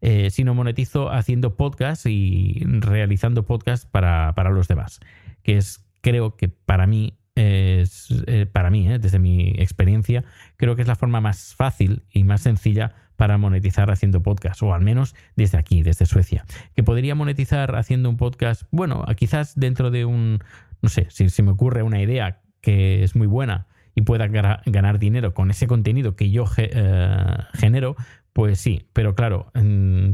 Eh, 0.00 0.28
sino 0.30 0.54
monetizo 0.54 1.10
haciendo 1.10 1.56
podcast 1.56 2.04
y 2.04 2.62
realizando 2.64 3.46
podcast 3.46 3.90
para, 3.90 4.34
para 4.34 4.50
los 4.50 4.68
demás. 4.68 5.00
Que 5.42 5.56
es, 5.56 5.82
creo 6.02 6.36
que 6.36 6.48
para 6.48 6.86
mí 6.86 7.14
es, 7.34 8.08
eh, 8.26 8.46
para 8.46 8.70
mí, 8.70 8.88
eh, 8.88 8.98
desde 8.98 9.18
mi 9.18 9.50
experiencia, 9.58 10.24
creo 10.56 10.76
que 10.76 10.82
es 10.82 10.88
la 10.88 10.96
forma 10.96 11.20
más 11.20 11.54
fácil 11.54 12.02
y 12.12 12.24
más 12.24 12.42
sencilla 12.42 12.94
para 13.16 13.38
monetizar 13.38 13.90
haciendo 13.90 14.22
podcast, 14.22 14.62
o 14.62 14.74
al 14.74 14.82
menos 14.82 15.14
desde 15.36 15.58
aquí, 15.58 15.82
desde 15.82 16.06
Suecia. 16.06 16.44
Que 16.74 16.82
podría 16.82 17.14
monetizar 17.14 17.76
haciendo 17.76 18.08
un 18.08 18.16
podcast, 18.16 18.62
bueno, 18.70 19.04
quizás 19.16 19.54
dentro 19.58 19.90
de 19.90 20.04
un, 20.04 20.40
no 20.82 20.88
sé, 20.88 21.06
si, 21.10 21.30
si 21.30 21.42
me 21.42 21.52
ocurre 21.52 21.82
una 21.82 22.00
idea 22.00 22.40
que 22.60 23.04
es 23.04 23.14
muy 23.14 23.26
buena 23.26 23.66
y 23.94 24.02
pueda 24.02 24.26
ganar 24.26 24.98
dinero 24.98 25.34
con 25.34 25.50
ese 25.50 25.66
contenido 25.66 26.16
que 26.16 26.30
yo 26.30 26.46
eh, 26.56 27.24
genero, 27.54 27.96
pues 28.32 28.58
sí, 28.58 28.86
pero 28.92 29.14
claro, 29.14 29.52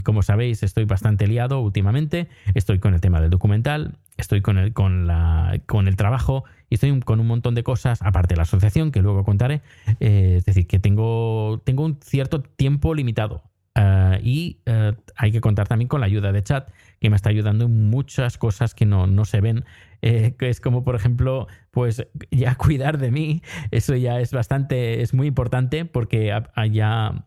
como 0.04 0.22
sabéis, 0.22 0.62
estoy 0.62 0.84
bastante 0.84 1.26
liado 1.26 1.60
últimamente. 1.60 2.28
Estoy 2.52 2.78
con 2.78 2.92
el 2.92 3.00
tema 3.00 3.18
del 3.22 3.30
documental, 3.30 3.96
estoy 4.18 4.42
con 4.42 4.58
el, 4.58 4.74
con 4.74 5.06
la, 5.06 5.58
con 5.64 5.88
el 5.88 5.96
trabajo 5.96 6.44
y 6.70 6.76
estoy 6.76 6.98
con 7.00 7.18
un 7.18 7.26
montón 7.26 7.56
de 7.56 7.64
cosas, 7.64 8.00
aparte 8.00 8.34
de 8.34 8.36
la 8.36 8.44
asociación, 8.44 8.92
que 8.92 9.02
luego 9.02 9.24
contaré. 9.24 9.60
Eh, 9.98 10.36
es 10.38 10.44
decir, 10.44 10.68
que 10.68 10.78
tengo, 10.78 11.60
tengo 11.64 11.84
un 11.84 11.98
cierto 12.00 12.42
tiempo 12.42 12.94
limitado. 12.94 13.42
Eh, 13.74 14.20
y 14.22 14.58
eh, 14.66 14.94
hay 15.16 15.32
que 15.32 15.40
contar 15.40 15.66
también 15.66 15.88
con 15.88 16.00
la 16.00 16.06
ayuda 16.06 16.30
de 16.30 16.44
chat, 16.44 16.70
que 17.00 17.10
me 17.10 17.16
está 17.16 17.28
ayudando 17.28 17.64
en 17.64 17.90
muchas 17.90 18.38
cosas 18.38 18.74
que 18.74 18.86
no, 18.86 19.08
no 19.08 19.24
se 19.24 19.40
ven. 19.40 19.64
que 20.00 20.36
es 20.48 20.60
como, 20.60 20.84
por 20.84 20.94
ejemplo, 20.94 21.48
pues 21.72 22.06
ya 22.30 22.54
cuidar 22.56 22.98
de 22.98 23.10
mí. 23.10 23.42
Eso 23.72 23.96
ya 23.96 24.20
es 24.20 24.32
bastante, 24.32 25.02
es 25.02 25.12
muy 25.12 25.26
importante 25.26 25.84
porque 25.84 26.32
ya 26.70 27.26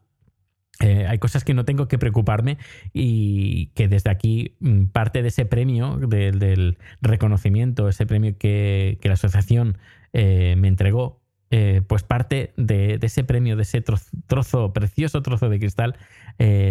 eh, 0.80 1.06
hay 1.08 1.20
cosas 1.20 1.44
que 1.44 1.53
no 1.53 1.65
tengo 1.65 1.88
que 1.88 2.00
preocuparme 2.00 2.58
y 2.94 3.68
que 3.68 3.88
desde 3.88 4.10
aquí 4.10 4.56
mm, 4.60 4.86
parte 4.86 5.22
de 5.22 5.27
ese 5.27 5.46
premio, 5.46 5.98
del 5.98 6.77
reconocimiento, 7.01 7.88
ese 7.88 8.06
premio 8.06 8.38
que, 8.38 9.00
la 9.03 9.13
asociación 9.13 9.77
eh, 10.13 10.56
me 10.58 10.68
entregó, 10.68 11.22
eh, 11.51 11.82
pues 11.88 12.03
parte 12.03 12.53
de, 12.58 12.98
ese 13.01 13.24
premio, 13.24 13.56
de 13.56 13.62
ese 13.62 13.82
trozo, 13.82 14.74
precioso 14.74 15.22
trozo 15.22 15.50
de 15.50 15.60
cristal, 15.60 15.96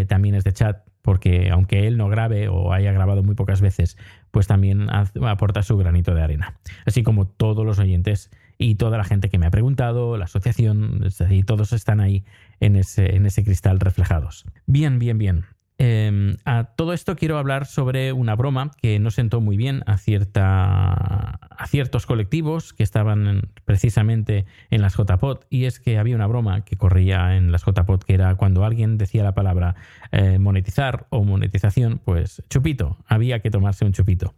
también 0.08 0.34
es 0.34 0.42
de 0.42 0.52
chat, 0.52 0.84
porque 1.02 1.50
aunque 1.50 1.86
él 1.86 1.96
no 1.96 2.08
grabe 2.08 2.48
o 2.48 2.72
haya 2.72 2.90
grabado 2.90 3.22
muy 3.22 3.36
pocas 3.36 3.60
veces, 3.60 3.96
pues 4.32 4.48
también 4.48 4.88
aporta 4.90 5.62
su 5.62 5.76
granito 5.76 6.14
de 6.14 6.22
arena. 6.22 6.58
Así 6.84 7.04
como 7.04 7.28
todos 7.28 7.64
los 7.64 7.78
oyentes 7.78 8.30
y 8.62 8.76
toda 8.76 8.96
la 8.96 9.04
gente 9.04 9.28
que 9.28 9.38
me 9.38 9.46
ha 9.46 9.50
preguntado, 9.50 10.16
la 10.16 10.24
asociación, 10.24 11.08
y 11.28 11.42
todos 11.42 11.72
están 11.72 12.00
ahí 12.00 12.24
en 12.60 12.76
ese, 12.76 13.16
en 13.16 13.26
ese 13.26 13.44
cristal 13.44 13.80
reflejados. 13.80 14.44
Bien, 14.66 14.98
bien, 14.98 15.18
bien. 15.18 15.44
Em, 15.78 16.36
a 16.44 16.64
todo 16.76 16.92
esto 16.92 17.16
quiero 17.16 17.38
hablar 17.38 17.66
sobre 17.66 18.12
una 18.12 18.36
broma 18.36 18.70
que 18.80 19.00
no 19.00 19.10
sentó 19.10 19.40
muy 19.40 19.56
bien 19.56 19.82
a, 19.86 19.98
cierta, 19.98 21.40
a 21.40 21.66
ciertos 21.66 22.06
colectivos 22.06 22.72
que 22.72 22.84
estaban 22.84 23.50
precisamente 23.64 24.44
en 24.70 24.80
las 24.80 24.94
JPOT 24.94 25.46
y 25.50 25.64
es 25.64 25.80
que 25.80 25.98
había 25.98 26.14
una 26.14 26.28
broma 26.28 26.64
que 26.64 26.76
corría 26.76 27.36
en 27.36 27.50
las 27.50 27.64
JPOT 27.64 28.04
que 28.04 28.14
era 28.14 28.36
cuando 28.36 28.64
alguien 28.64 28.96
decía 28.96 29.24
la 29.24 29.34
palabra 29.34 29.74
eh, 30.12 30.38
monetizar 30.38 31.06
o 31.10 31.24
monetización, 31.24 32.00
pues 32.04 32.44
chupito, 32.48 32.98
había 33.06 33.40
que 33.40 33.50
tomarse 33.50 33.84
un 33.84 33.92
chupito. 33.92 34.34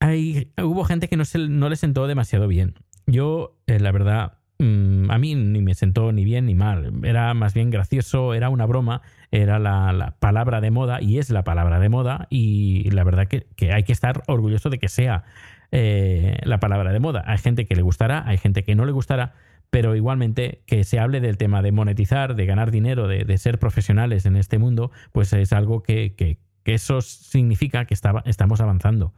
Hay, 0.00 0.50
hubo 0.60 0.82
gente 0.82 1.06
que 1.06 1.16
no, 1.16 1.24
se, 1.24 1.38
no 1.38 1.68
le 1.68 1.76
sentó 1.76 2.08
demasiado 2.08 2.48
bien 2.48 2.74
yo, 3.06 3.56
eh, 3.66 3.80
la 3.80 3.92
verdad, 3.92 4.34
mm, 4.58 5.10
a 5.10 5.18
mí 5.18 5.34
ni 5.34 5.60
me 5.62 5.74
sentó 5.74 6.12
ni 6.12 6.24
bien 6.24 6.46
ni 6.46 6.54
mal. 6.54 6.92
Era 7.04 7.34
más 7.34 7.54
bien 7.54 7.70
gracioso, 7.70 8.34
era 8.34 8.48
una 8.48 8.66
broma, 8.66 9.02
era 9.30 9.58
la, 9.58 10.16
palabra 10.20 10.60
de 10.60 10.70
moda 10.70 11.00
y 11.00 11.18
es 11.18 11.30
la 11.30 11.44
palabra 11.44 11.80
de 11.80 11.88
moda 11.88 12.26
y 12.30 12.90
la 12.90 13.04
verdad 13.04 13.26
que, 13.28 13.72
hay 13.72 13.82
que 13.84 13.92
estar 13.92 14.22
orgulloso 14.26 14.70
de 14.70 14.78
que 14.78 14.88
sea 14.88 15.24
eh, 15.72 16.38
la 16.44 16.60
palabra 16.60 16.92
de 16.92 17.00
moda. 17.00 17.24
Hay 17.26 17.38
gente 17.38 17.66
que 17.66 17.74
le 17.74 17.82
gustará, 17.82 18.24
hay 18.26 18.38
gente 18.38 18.62
que 18.62 18.74
no 18.74 18.84
le 18.84 18.92
gustará, 18.92 19.34
pero 19.70 19.96
igualmente 19.96 20.62
que 20.66 20.84
se 20.84 20.98
hable 20.98 21.20
del 21.20 21.38
tema 21.38 21.62
de 21.62 21.72
monetizar, 21.72 22.34
de 22.34 22.44
ganar 22.44 22.70
dinero, 22.70 23.08
de, 23.08 23.38
ser 23.38 23.58
profesionales 23.58 24.26
en 24.26 24.36
este 24.36 24.58
mundo, 24.58 24.90
pues 25.12 25.32
es 25.32 25.52
algo 25.54 25.82
que, 25.82 26.14
que, 26.14 26.38
eso 26.64 27.00
significa 27.00 27.86
que 27.86 27.94
estamos 27.94 28.60
avanzando. 28.60 29.14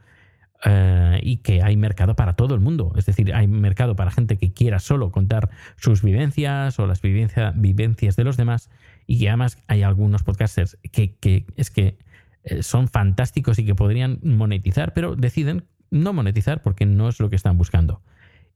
Eh, 0.67 1.19
y 1.21 1.37
que 1.37 1.61
hay 1.61 1.77
mercado 1.77 2.15
para 2.15 2.33
todo 2.33 2.55
el 2.55 2.59
mundo. 2.59 2.91
Es 2.97 3.05
decir, 3.05 3.35
hay 3.35 3.47
mercado 3.47 3.95
para 3.95 4.09
gente 4.09 4.37
que 4.37 4.51
quiera 4.51 4.79
solo 4.79 5.11
contar 5.11 5.51
sus 5.75 6.01
vivencias 6.01 6.79
o 6.79 6.87
las 6.87 7.01
vivencias 7.03 8.15
de 8.15 8.23
los 8.23 8.35
demás 8.35 8.71
y 9.05 9.19
que 9.19 9.29
además 9.29 9.59
hay 9.67 9.83
algunos 9.83 10.23
podcasters 10.23 10.79
que, 10.91 11.45
es 11.55 11.69
que 11.69 11.99
eh, 12.43 12.63
son 12.63 12.87
fantásticos 12.87 13.59
y 13.59 13.65
que 13.65 13.75
podrían 13.75 14.19
monetizar, 14.23 14.93
pero 14.93 15.15
deciden 15.15 15.65
no 15.91 16.13
monetizar 16.13 16.63
porque 16.63 16.87
no 16.87 17.09
es 17.09 17.19
lo 17.19 17.29
que 17.29 17.35
están 17.35 17.59
buscando. 17.59 18.01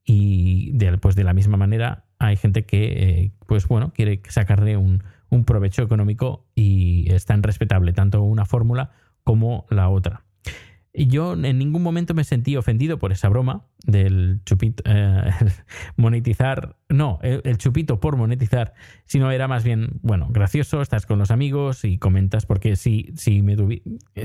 Y 0.04 0.72
de, 0.74 0.98
pues 0.98 1.16
de 1.16 1.24
la 1.24 1.34
misma 1.34 1.58
manera 1.58 2.06
hay 2.18 2.38
gente 2.38 2.66
que, 2.66 2.86
eh, 2.86 3.32
pues 3.46 3.68
bueno, 3.68 3.94
quiere 3.94 4.20
sacarle 4.30 4.78
un, 4.78 5.04
un 5.30 5.46
provecho 5.46 5.84
económico 5.84 6.48
y 6.56 7.12
es 7.14 7.26
tan 7.26 7.44
respetable 7.44 7.94
tanto 7.94 8.24
una 8.24 8.46
fórmula 8.46 8.94
como 9.24 9.68
la 9.70 9.90
otra. 9.90 10.24
Y 11.00 11.08
yo 11.08 11.32
en 11.32 11.58
ningún 11.58 11.82
momento 11.82 12.14
me 12.14 12.26
sentí 12.26 12.58
ofendido 12.58 13.00
por 13.00 13.14
esa 13.14 13.30
broma 13.30 13.64
del 13.86 14.42
chupito, 14.44 14.84
eh, 14.86 15.32
monetizar, 15.96 16.76
no, 16.90 17.20
el, 17.22 17.58
chupito 17.58 18.02
por 18.02 18.18
monetizar, 18.18 18.74
sino 19.06 19.32
era 19.32 19.48
más 19.48 19.64
bien, 19.64 19.92
bueno, 20.02 20.28
gracioso, 20.30 20.82
estás 20.82 21.06
con 21.06 21.18
los 21.18 21.32
amigos 21.32 21.86
y 21.86 22.00
comentas, 22.00 22.46
porque 22.46 22.76
si, 22.76 23.14
si, 23.16 23.42
me 23.42 23.56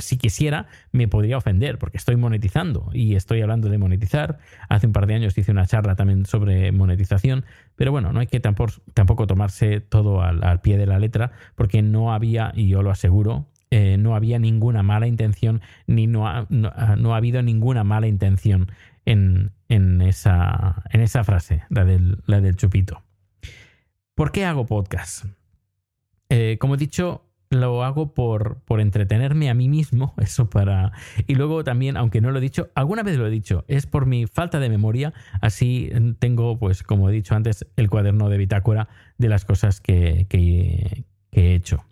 si 0.01 0.19
quisiera 0.19 0.67
me 0.91 1.07
podría 1.07 1.37
ofender, 1.39 1.79
porque 1.79 1.97
estoy 1.97 2.17
monetizando 2.17 2.91
y 2.93 3.15
estoy 3.15 3.41
hablando 3.41 3.69
de 3.69 3.79
monetizar. 3.79 4.39
Hace 4.69 4.89
un 4.89 4.93
par 4.93 5.07
de 5.07 5.15
años 5.15 5.39
hice 5.39 5.53
una 5.53 5.69
charla 5.69 5.95
también 5.95 6.27
sobre 6.27 6.73
monetización, 6.73 7.45
pero 7.77 7.93
bueno, 7.93 8.13
no 8.13 8.19
hay 8.19 8.27
que 8.27 8.41
tampoco, 8.41 8.73
tampoco 8.95 9.29
tomarse 9.29 9.81
todo 9.81 10.23
al 10.23 10.61
pie 10.61 10.77
de 10.77 10.87
la 10.87 10.99
letra, 10.99 11.31
porque 11.55 11.83
no 11.83 12.13
había, 12.13 12.51
y 12.53 12.67
yo 12.67 12.83
lo 12.83 12.91
aseguro, 12.91 13.47
eh, 13.77 13.97
no 13.99 14.15
había 14.15 14.39
ninguna 14.39 14.85
mala 14.85 15.09
intención, 15.09 15.61
ni 15.89 16.07
no 16.07 16.29
ha, 16.29 16.47
no, 16.49 16.69
ha 16.69 17.17
habido 17.17 17.43
ninguna 17.43 17.83
mala 17.83 18.07
intención 18.07 18.71
en, 19.05 19.51
en, 19.69 20.01
esa, 20.01 20.85
en 20.93 21.01
esa 21.01 21.25
frase, 21.25 21.65
la 21.71 21.85
del, 21.85 22.19
la 22.27 22.41
del 22.41 22.55
chupito. 22.55 23.03
¿Por 24.15 24.31
qué 24.31 24.45
hago 24.45 24.65
podcast? 24.65 25.25
Eh, 26.29 26.57
como 26.61 26.77
he 26.77 26.79
dicho, 26.79 27.25
lo 27.51 27.83
hago 27.83 28.15
por, 28.15 28.61
por 28.61 28.81
entretenerme 28.81 29.51
a 29.51 29.55
mí 29.55 29.69
mismo, 29.69 30.15
eso 30.23 30.49
para... 30.49 30.93
Y 31.27 31.35
luego 31.35 31.65
también, 31.65 31.97
aunque 31.97 32.21
no 32.21 32.31
lo 32.31 32.39
he 32.39 32.43
dicho, 32.43 32.71
alguna 32.77 33.03
vez 33.03 33.17
lo 33.17 33.27
he 33.27 33.31
dicho, 33.31 33.65
es 33.67 33.87
por 33.87 34.07
mi 34.07 34.29
falta 34.29 34.61
de 34.61 34.69
memoria, 34.69 35.13
así 35.41 35.91
tengo, 36.21 36.61
pues 36.61 36.85
como 36.85 37.11
he 37.11 37.13
dicho 37.13 37.35
antes, 37.35 37.67
el 37.75 37.91
cuaderno 37.91 38.29
de 38.29 38.39
bitácora 38.39 38.89
de 39.19 39.29
las 39.29 39.45
cosas 39.45 39.81
que, 39.81 40.27
que, 40.29 41.07
que 41.33 41.51
he 41.51 41.55
hecho. 41.57 41.85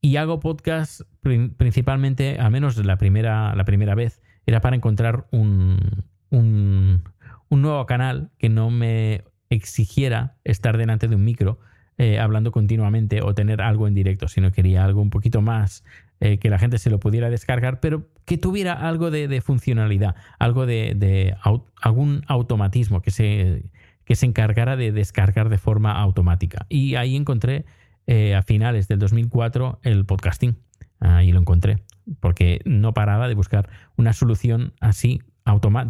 Y 0.00 0.16
hago 0.16 0.38
podcast 0.38 1.02
principalmente, 1.20 2.38
al 2.38 2.50
menos 2.50 2.76
la 2.84 2.96
primera, 2.96 3.54
la 3.54 3.64
primera 3.64 3.94
vez, 3.94 4.22
era 4.46 4.60
para 4.60 4.76
encontrar 4.76 5.26
un, 5.32 6.04
un, 6.30 7.02
nuevo 7.50 7.84
canal 7.86 8.30
que 8.38 8.48
no 8.48 8.70
me 8.70 9.24
exigiera 9.50 10.36
estar 10.44 10.76
delante 10.76 11.08
de 11.08 11.16
un 11.16 11.24
micro 11.24 11.58
eh, 11.96 12.18
hablando 12.20 12.52
continuamente 12.52 13.22
o 13.22 13.34
tener 13.34 13.60
algo 13.60 13.88
en 13.88 13.94
directo, 13.94 14.28
sino 14.28 14.52
quería 14.52 14.84
algo 14.84 15.02
un 15.02 15.10
poquito 15.10 15.42
más 15.42 15.84
eh, 16.20 16.38
que 16.38 16.48
la 16.48 16.58
gente 16.58 16.78
se 16.78 16.90
lo 16.90 17.00
pudiera 17.00 17.28
descargar, 17.28 17.80
pero 17.80 18.06
que 18.24 18.38
tuviera 18.38 18.74
algo 18.74 19.10
de, 19.10 19.40
funcionalidad, 19.40 20.14
algo 20.38 20.64
de, 20.64 21.34
algún 21.82 22.22
automatismo 22.28 23.02
que 23.02 23.10
se, 23.10 23.64
que 24.04 24.14
se 24.14 24.26
encargara 24.26 24.76
de 24.76 24.92
descargar 24.92 25.48
de 25.48 25.58
forma 25.58 25.92
automática. 25.92 26.66
Y 26.68 26.94
ahí 26.94 27.16
encontré 27.16 27.64
eh, 28.10 28.34
a 28.34 28.40
finales 28.40 28.88
del 28.88 28.98
2004 29.00 29.80
el 29.82 30.06
podcasting. 30.06 30.56
Ahí 30.98 31.30
lo 31.30 31.40
encontré, 31.40 31.82
porque 32.20 32.62
no 32.64 32.94
paraba 32.94 33.28
de 33.28 33.34
buscar 33.34 33.68
una 33.98 34.14
solución 34.14 34.72
así, 34.80 35.20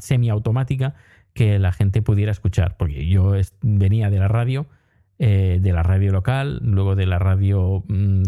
semiautomática, 0.00 0.96
que 1.32 1.60
la 1.60 1.70
gente 1.70 2.02
pudiera 2.02 2.32
escuchar. 2.32 2.76
Porque 2.76 3.06
yo 3.06 3.34
venía 3.62 4.10
de 4.10 4.18
la 4.18 4.26
radio, 4.26 4.66
eh, 5.20 5.60
de 5.62 5.72
la 5.72 5.84
radio 5.84 6.10
local, 6.10 6.58
luego 6.60 6.96
de 6.96 7.06
la 7.06 7.20
radio 7.20 7.84
mm, 7.86 8.22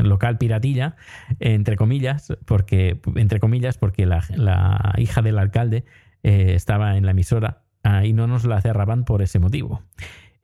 local 0.00 0.36
piratilla, 0.36 0.96
entre 1.38 1.76
comillas, 1.76 2.32
porque, 2.44 3.00
entre 3.14 3.38
comillas, 3.38 3.78
porque 3.78 4.04
la, 4.04 4.94
hija 4.98 5.22
del 5.22 5.38
alcalde 5.38 5.84
eh, 6.24 6.54
estaba 6.56 6.96
en 6.96 7.06
la 7.06 7.12
emisora 7.12 7.62
y 8.04 8.14
no 8.14 8.26
nos 8.26 8.44
la 8.44 8.60
cerraban 8.60 9.04
por 9.04 9.22
ese 9.22 9.38
motivo. 9.38 9.82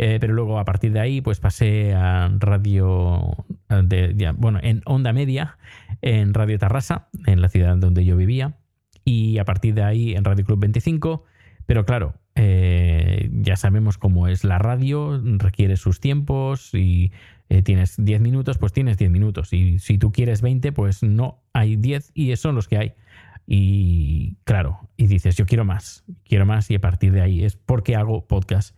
Eh, 0.00 0.18
pero 0.20 0.32
luego 0.32 0.60
a 0.60 0.64
partir 0.64 0.92
de 0.92 1.00
ahí 1.00 1.20
pues 1.20 1.40
pasé 1.40 1.92
a 1.92 2.30
radio, 2.38 3.44
de, 3.68 4.32
bueno, 4.36 4.60
en 4.62 4.82
onda 4.84 5.12
media, 5.12 5.58
en 6.02 6.34
Radio 6.34 6.58
Tarrasa, 6.58 7.08
en 7.26 7.40
la 7.40 7.48
ciudad 7.48 7.76
donde 7.76 8.04
yo 8.04 8.16
vivía, 8.16 8.56
y 9.04 9.38
a 9.38 9.44
partir 9.44 9.74
de 9.74 9.82
ahí 9.82 10.14
en 10.14 10.22
Radio 10.24 10.44
Club 10.44 10.60
25, 10.60 11.24
pero 11.66 11.84
claro, 11.84 12.14
eh, 12.36 13.28
ya 13.32 13.56
sabemos 13.56 13.98
cómo 13.98 14.28
es 14.28 14.44
la 14.44 14.58
radio, 14.58 15.20
requiere 15.38 15.76
sus 15.76 15.98
tiempos 15.98 16.72
y 16.72 17.10
eh, 17.48 17.62
tienes 17.62 17.96
10 17.98 18.20
minutos, 18.20 18.58
pues 18.58 18.72
tienes 18.72 18.98
10 18.98 19.10
minutos. 19.10 19.52
Y 19.52 19.78
si 19.80 19.98
tú 19.98 20.12
quieres 20.12 20.42
20, 20.42 20.70
pues 20.72 21.02
no, 21.02 21.42
hay 21.52 21.76
10 21.76 22.12
y 22.14 22.36
son 22.36 22.54
los 22.54 22.68
que 22.68 22.78
hay. 22.78 22.92
Y 23.46 24.36
claro, 24.44 24.88
y 24.96 25.08
dices, 25.08 25.36
yo 25.36 25.46
quiero 25.46 25.64
más, 25.64 26.04
quiero 26.24 26.46
más 26.46 26.70
y 26.70 26.76
a 26.76 26.80
partir 26.80 27.12
de 27.12 27.22
ahí 27.22 27.44
es 27.44 27.56
porque 27.56 27.96
hago 27.96 28.26
podcast. 28.26 28.76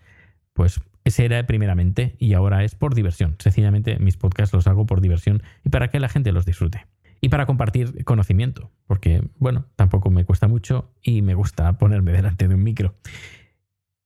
Pues 0.53 0.81
ese 1.05 1.25
era 1.25 1.47
primeramente 1.47 2.17
y 2.19 2.35
ahora 2.35 2.65
es 2.65 2.75
por 2.75 2.95
diversión. 2.95 3.37
Sencillamente 3.39 3.99
mis 3.99 4.17
podcasts 4.17 4.55
los 4.55 4.67
hago 4.67 4.87
por 4.87 5.01
diversión 5.01 5.43
y 5.65 5.71
para 5.71 5.89
que 5.89 6.01
la 6.01 6.09
gente 6.09 6.33
los 6.33 6.45
disfrute. 6.45 6.87
Y 7.21 7.29
para 7.29 7.47
compartir 7.47 8.05
conocimiento, 8.05 8.71
porque 8.87 9.23
bueno, 9.39 9.67
tampoco 9.77 10.11
me 10.11 10.25
cuesta 10.25 10.49
mucho 10.49 10.91
y 11.03 11.23
me 11.23 11.35
gusta 11.35 11.77
ponerme 11.79 12.13
delante 12.21 12.49
de 12.49 12.55
un 12.55 12.63
micro. 12.63 12.95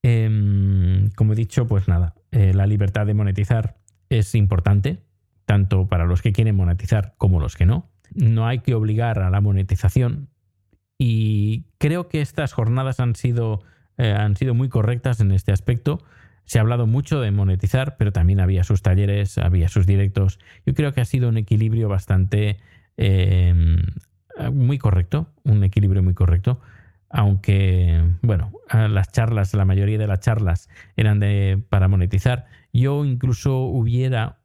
Em, 0.02 1.10
como 1.10 1.32
he 1.32 1.36
dicho, 1.36 1.66
pues 1.66 1.88
nada, 1.88 2.14
eh, 2.30 2.52
la 2.54 2.66
libertad 2.66 3.06
de 3.06 3.14
monetizar 3.14 3.76
es 4.08 4.34
importante, 4.34 5.02
tanto 5.46 5.86
para 5.86 6.04
los 6.04 6.22
que 6.22 6.32
quieren 6.32 6.56
monetizar 6.56 7.14
como 7.16 7.40
los 7.40 7.56
que 7.56 7.66
no. 7.66 7.90
No 8.14 8.46
hay 8.46 8.60
que 8.60 8.74
obligar 8.74 9.18
a 9.20 9.30
la 9.30 9.40
monetización 9.40 10.28
y 10.98 11.66
creo 11.78 12.08
que 12.08 12.20
estas 12.20 12.52
jornadas 12.52 13.00
han 13.00 13.16
sido, 13.16 13.62
eh, 13.96 14.12
han 14.12 14.36
sido 14.36 14.54
muy 14.54 14.68
correctas 14.68 15.20
en 15.20 15.32
este 15.32 15.52
aspecto 15.52 16.04
se 16.44 16.58
ha 16.58 16.62
hablado 16.62 16.86
mucho 16.86 17.20
de 17.20 17.30
monetizar, 17.30 17.96
pero 17.96 18.12
también 18.12 18.40
había 18.40 18.64
sus 18.64 18.82
talleres, 18.82 19.38
había 19.38 19.68
sus 19.68 19.86
directos. 19.86 20.38
Yo 20.66 20.74
creo 20.74 20.92
que 20.92 21.00
ha 21.00 21.04
sido 21.04 21.28
un 21.28 21.36
equilibrio 21.36 21.88
bastante 21.88 22.58
em, 22.96 23.82
muy 24.52 24.78
correcto, 24.78 25.28
un 25.44 25.64
equilibrio 25.64 26.02
muy 26.02 26.14
correcto. 26.14 26.60
Aunque, 27.10 28.02
bueno, 28.22 28.52
las 28.72 29.12
charlas, 29.12 29.54
la 29.54 29.64
mayoría 29.64 29.98
de 29.98 30.06
las 30.06 30.20
charlas 30.20 30.68
eran 30.96 31.20
de, 31.20 31.62
para 31.68 31.86
monetizar. 31.86 32.46
Yo 32.72 33.04
incluso 33.04 33.58
hubiera 33.58 34.40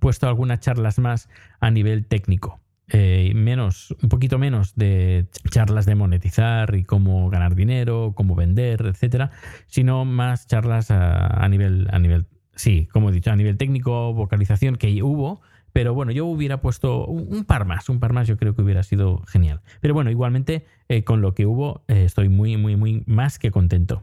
puesto 0.00 0.28
algunas 0.28 0.60
charlas 0.60 0.98
más 0.98 1.28
a 1.60 1.70
nivel 1.70 2.06
técnico. 2.06 2.63
Eh, 2.88 3.32
menos, 3.34 3.94
un 4.02 4.10
poquito 4.10 4.38
menos 4.38 4.74
de 4.76 5.26
charlas 5.50 5.86
de 5.86 5.94
monetizar 5.94 6.74
y 6.74 6.84
cómo 6.84 7.30
ganar 7.30 7.54
dinero, 7.54 8.12
cómo 8.14 8.34
vender, 8.34 8.84
etcétera, 8.84 9.30
sino 9.66 10.04
más 10.04 10.46
charlas 10.46 10.90
a, 10.90 11.48
nivel, 11.48 11.88
a 11.90 11.98
nivel, 11.98 12.26
sí, 12.54 12.86
como 12.92 13.08
he 13.08 13.12
dicho, 13.12 13.30
a 13.30 13.36
nivel 13.36 13.56
técnico, 13.56 14.12
vocalización 14.12 14.76
que 14.76 15.02
hubo, 15.02 15.40
pero 15.72 15.94
bueno, 15.94 16.12
yo 16.12 16.26
hubiera 16.26 16.60
puesto 16.60 17.06
un 17.06 17.44
par 17.44 17.64
más, 17.64 17.88
un 17.88 18.00
par 18.00 18.12
más 18.12 18.28
yo 18.28 18.36
creo 18.36 18.54
que 18.54 18.62
hubiera 18.62 18.82
sido 18.82 19.22
genial. 19.26 19.60
Pero 19.80 19.94
bueno, 19.94 20.10
igualmente 20.10 20.66
eh, 20.88 21.02
con 21.02 21.22
lo 21.22 21.34
que 21.34 21.46
hubo 21.46 21.82
eh, 21.88 22.04
estoy 22.04 22.28
muy, 22.28 22.56
muy, 22.58 22.76
muy 22.76 23.02
más 23.06 23.38
que 23.38 23.50
contento. 23.50 24.02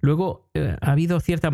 Luego 0.00 0.48
ha 0.80 0.92
habido 0.92 1.20
cierta, 1.20 1.50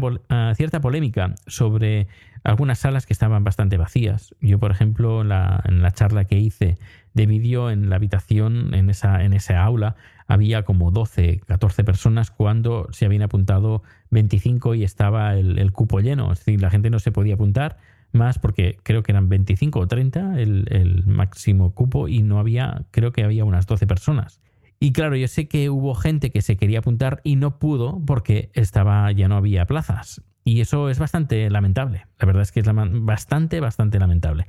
cierta 0.55 0.81
polémica 0.81 1.35
sobre 1.47 2.07
algunas 2.45 2.79
salas 2.79 3.07
que 3.07 3.13
estaban 3.13 3.45
bastante 3.45 3.77
vacías. 3.77 4.35
Yo, 4.41 4.59
por 4.59 4.71
ejemplo, 4.71 5.25
la, 5.25 5.63
en 5.65 5.83
la 5.83 5.91
charla 5.93 6.25
que 6.25 6.39
hice 6.39 6.79
de 7.15 7.27
vídeo 7.27 7.71
en 7.71 7.91
la 7.91 7.97
habitación, 7.97 8.75
en 8.75 8.91
esa, 8.91 9.25
en 9.25 9.33
esa 9.33 9.63
aula, 9.63 9.97
había 10.27 10.65
como 10.65 10.91
12, 10.91 11.41
14 11.47 11.85
personas 11.85 12.31
cuando 12.31 12.89
se 12.93 13.07
habían 13.07 13.23
apuntado 13.23 13.83
25 14.11 14.75
y 14.75 14.85
estaba 14.85 15.35
el, 15.35 15.59
el 15.59 15.73
cupo 15.73 16.01
lleno. 16.01 16.33
Es 16.33 16.41
decir, 16.41 16.61
la 16.61 16.71
gente 16.71 16.91
no 16.91 16.99
se 16.99 17.13
podía 17.13 17.35
apuntar 17.35 17.79
más 18.13 18.39
porque 18.39 18.79
creo 18.83 19.03
que 19.03 19.13
eran 19.13 19.29
25 19.29 19.79
o 19.79 19.87
30 19.87 20.41
el, 20.41 21.05
máximo 21.07 21.75
cupo 21.75 22.09
y 22.09 22.23
no 22.23 22.39
había, 22.39 22.85
creo 22.91 23.13
que 23.13 23.25
había 23.25 23.45
unas 23.45 23.67
12 23.67 23.87
personas. 23.87 24.41
Y 24.81 24.93
claro, 24.93 25.17
yo 25.17 25.27
sé 25.27 25.49
que 25.49 25.71
hubo 25.71 25.95
gente 25.95 26.31
que 26.31 26.41
se 26.41 26.57
quería 26.57 26.79
apuntar 26.79 27.21
y 27.25 27.37
no 27.37 27.59
pudo 27.59 28.01
porque 28.07 28.51
estaba 28.55 29.11
ya 29.13 29.29
no 29.29 29.37
había 29.37 29.67
plazas. 29.67 30.23
Y 30.49 30.63
eso 30.63 30.89
es 30.89 30.99
bastante 30.99 31.51
lamentable. 31.51 32.07
La 32.19 32.25
verdad 32.25 32.43
es 32.43 32.53
que 32.53 32.61
es 32.61 32.67
bastante, 32.73 33.61
bastante 33.61 33.99
lamentable. 33.99 34.47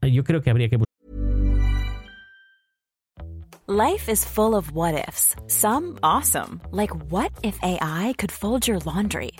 Yo 0.00 0.22
creo 0.22 0.42
que 0.42 0.50
habría 0.50 0.68
que 0.68 0.78
Life 3.66 4.08
is 4.08 4.24
full 4.24 4.54
of 4.54 4.70
what 4.72 4.94
ifs. 5.08 5.34
Some 5.48 5.98
awesome, 6.02 6.60
like 6.70 6.92
what 7.10 7.32
if 7.42 7.58
AI 7.62 8.14
could 8.16 8.30
fold 8.30 8.68
your 8.68 8.78
laundry? 8.86 9.32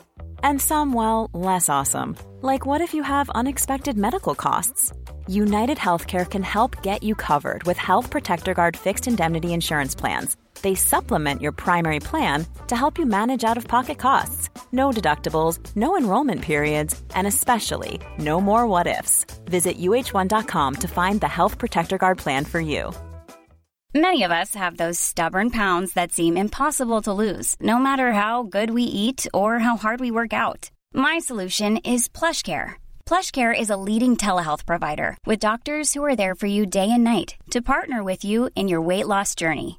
And 0.43 0.61
some, 0.61 0.95
well, 0.95 1.31
less 1.33 1.69
awesome. 1.69 2.17
Like 2.41 2.67
what 2.67 2.81
if 2.81 2.93
you 2.93 3.05
have 3.05 3.31
unexpected 3.31 3.97
medical 3.97 4.35
costs? 4.35 4.93
United 5.29 5.79
Healthcare 5.79 6.29
can 6.29 6.43
help 6.43 6.83
get 6.83 7.05
you 7.05 7.15
covered 7.15 7.63
with 7.65 7.77
Health 7.77 8.11
Protector 8.11 8.53
Guard 8.55 8.77
fixed 8.77 9.07
indemnity 9.07 9.53
insurance 9.53 9.95
plans. 9.95 10.37
They 10.64 10.74
supplement 10.74 11.42
your 11.42 11.53
primary 11.53 12.00
plan 12.00 12.46
to 12.68 12.74
help 12.74 12.98
you 12.98 13.05
manage 13.05 13.44
out 13.44 13.59
of 13.59 13.68
pocket 13.68 13.98
costs. 13.98 14.48
No 14.72 14.90
deductibles, 14.90 15.59
no 15.77 15.98
enrollment 15.98 16.40
periods, 16.40 17.03
and 17.14 17.27
especially 17.27 18.00
no 18.18 18.40
more 18.40 18.66
what 18.66 18.87
ifs. 18.87 19.27
Visit 19.44 19.77
uh1.com 19.79 20.77
to 20.77 20.88
find 20.88 21.20
the 21.20 21.29
Health 21.29 21.59
Protector 21.59 21.98
Guard 21.98 22.16
plan 22.16 22.46
for 22.46 22.61
you. 22.61 22.94
Many 23.94 24.22
of 24.24 24.31
us 24.31 24.55
have 24.55 24.79
those 24.79 24.98
stubborn 24.98 25.50
pounds 25.50 25.92
that 25.92 26.12
seem 26.12 26.35
impossible 26.37 27.03
to 27.03 27.12
lose, 27.12 27.57
no 27.61 27.79
matter 27.79 28.12
how 28.12 28.42
good 28.42 28.70
we 28.70 28.85
eat 28.85 29.27
or 29.35 29.59
how 29.59 29.77
hard 29.77 30.00
we 30.00 30.11
work 30.11 30.33
out. 30.33 30.70
My 30.94 31.18
solution 31.18 31.77
is 31.94 32.09
PlushCare. 32.09 32.72
PlushCare 33.05 33.55
is 33.62 33.68
a 33.70 33.77
leading 33.88 34.16
telehealth 34.16 34.64
provider 34.64 35.18
with 35.27 35.46
doctors 35.50 35.92
who 35.92 36.03
are 36.03 36.16
there 36.16 36.35
for 36.35 36.46
you 36.46 36.64
day 36.64 36.88
and 36.90 37.05
night 37.05 37.37
to 37.50 37.61
partner 37.61 38.03
with 38.03 38.24
you 38.24 38.48
in 38.57 38.66
your 38.66 38.81
weight 38.81 39.07
loss 39.07 39.35
journey. 39.35 39.79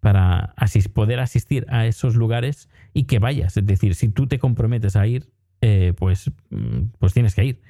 para 0.00 0.54
poder 0.92 1.20
asistir 1.20 1.66
a 1.68 1.86
esos 1.86 2.16
lugares 2.16 2.68
y 2.92 3.04
que 3.04 3.18
vayas. 3.18 3.56
Es 3.56 3.66
decir, 3.66 3.94
si 3.94 4.08
tú 4.08 4.26
te 4.26 4.38
comprometes 4.38 4.96
a 4.96 5.06
ir, 5.06 5.28
eh, 5.60 5.92
pues, 5.96 6.30
mm, 6.50 6.92
pues 6.98 7.12
tienes 7.12 7.34
que 7.34 7.44
ir. 7.44 7.62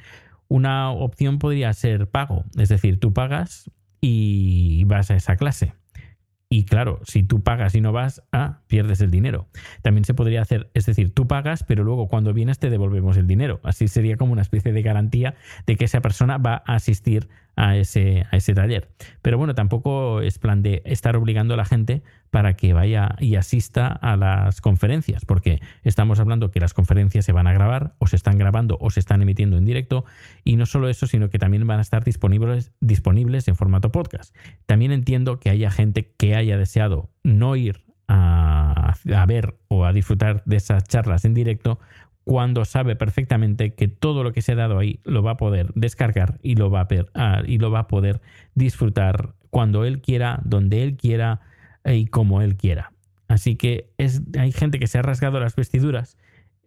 Una 0.49 0.90
opción 0.90 1.38
podría 1.38 1.73
ser 1.73 2.09
pago. 2.09 2.45
Es 2.57 2.69
decir, 2.69 2.99
tú 2.99 3.12
pagas 3.12 3.71
y 4.01 4.85
vas 4.85 5.11
a 5.11 5.16
esa 5.16 5.37
clase. 5.37 5.75
Y 6.53 6.64
claro, 6.64 6.99
si 7.05 7.23
tú 7.23 7.45
pagas 7.45 7.77
y 7.77 7.81
no 7.81 7.93
vas, 7.93 8.25
ah, 8.33 8.59
pierdes 8.66 9.01
el 9.01 9.12
dinero. 9.12 9.47
También 9.83 10.05
se 10.05 10.14
podría 10.14 10.43
hacer, 10.43 10.69
es 10.75 10.85
decir, 10.85 11.14
tú 11.14 11.29
pagas, 11.29 11.62
pero 11.62 11.85
luego 11.85 12.09
cuando 12.09 12.35
vienes 12.35 12.59
te 12.59 12.71
devolvemos 12.71 13.16
el 13.16 13.29
dinero. 13.29 13.61
Así 13.62 13.87
sería 13.87 14.16
como 14.16 14.33
una 14.33 14.43
especie 14.43 14.73
de 14.73 14.83
garantía 14.83 15.37
de 15.66 15.77
que 15.77 15.85
esa 15.85 16.01
persona 16.01 16.38
va 16.38 16.64
a 16.66 16.75
asistir 16.75 17.29
a 17.55 17.77
ese, 17.77 18.27
a 18.33 18.37
ese 18.37 18.53
taller. 18.53 18.88
Pero 19.23 19.38
bueno, 19.38 19.55
tampoco 19.55 20.23
es 20.23 20.40
plan 20.40 20.61
de 20.61 20.83
estar 20.85 21.14
obligando 21.14 21.55
a 21.55 21.57
la 21.57 21.64
gente 21.64 22.03
para 22.31 22.55
que 22.55 22.73
vaya 22.73 23.16
y 23.19 23.35
asista 23.35 23.88
a 23.88 24.16
las 24.16 24.61
conferencias, 24.61 25.25
porque 25.25 25.61
estamos 25.83 26.21
hablando 26.21 26.51
que 26.51 26.61
las 26.61 26.75
conferencias 26.75 27.25
se 27.25 27.33
van 27.33 27.47
a 27.47 27.53
grabar, 27.53 27.95
o 27.99 28.07
se 28.07 28.16
están 28.16 28.38
grabando, 28.38 28.79
o 28.81 28.90
se 28.90 29.01
están 29.01 29.21
emitiendo 29.23 29.59
en 29.59 29.64
directo, 29.64 30.05
y 30.45 30.57
no 30.57 30.66
solo 30.66 30.88
eso, 30.88 31.07
sino 31.07 31.29
que 31.29 31.38
también 31.38 31.66
van 31.66 31.79
a 31.79 31.83
estar 31.83 32.05
disponibles, 32.05 32.73
disponibles 32.81 33.49
en 33.49 33.57
formato 33.57 33.90
podcast. 33.90 34.35
También 34.66 34.93
entiendo 34.93 35.40
que 35.40 35.51
haya 35.51 35.71
gente 35.71 36.12
que 36.16 36.37
haya 36.37 36.57
deseado 36.57 37.11
no 37.25 37.57
ir 37.57 37.85
a, 38.09 38.95
ver 39.27 39.57
o 39.69 39.85
a 39.85 39.93
disfrutar 39.93 40.43
de 40.45 40.57
esas 40.57 40.85
charlas 40.85 41.25
en 41.25 41.35
directo 41.35 41.79
cuando 42.25 42.64
sabe 42.64 42.97
perfectamente 42.97 43.75
que 43.75 43.88
todo 43.88 44.23
lo 44.25 44.33
que 44.33 44.43
se 44.43 44.53
ha 44.53 44.57
dado 44.57 44.79
ahí 44.79 45.01
lo 45.05 45.23
va 45.23 45.33
a 45.33 45.37
poder 45.37 45.73
descargar 45.75 46.38
y 46.43 46.57
lo 46.57 46.71
va 46.71 46.81
a, 46.81 46.85
ver, 46.85 47.11
ah, 47.14 47.43
y 47.47 47.59
lo 47.59 47.71
va 47.71 47.81
a 47.81 47.88
poder 47.88 48.21
disfrutar 48.55 49.35
cuando 49.51 49.85
él 49.85 50.01
quiera, 50.01 50.40
donde 50.45 50.83
él 50.83 50.97
quiera 50.97 51.40
y 51.85 52.07
como 52.07 52.43
él 52.43 52.57
quiera. 52.57 52.93
Así 53.29 53.57
que 53.57 53.90
es, 53.97 54.23
hay 54.38 54.51
gente 54.51 54.79
que 54.79 54.88
se 54.88 54.99
ha 54.99 55.03
rasgado 55.03 55.38
las 55.38 55.55
vestiduras. 55.55 56.19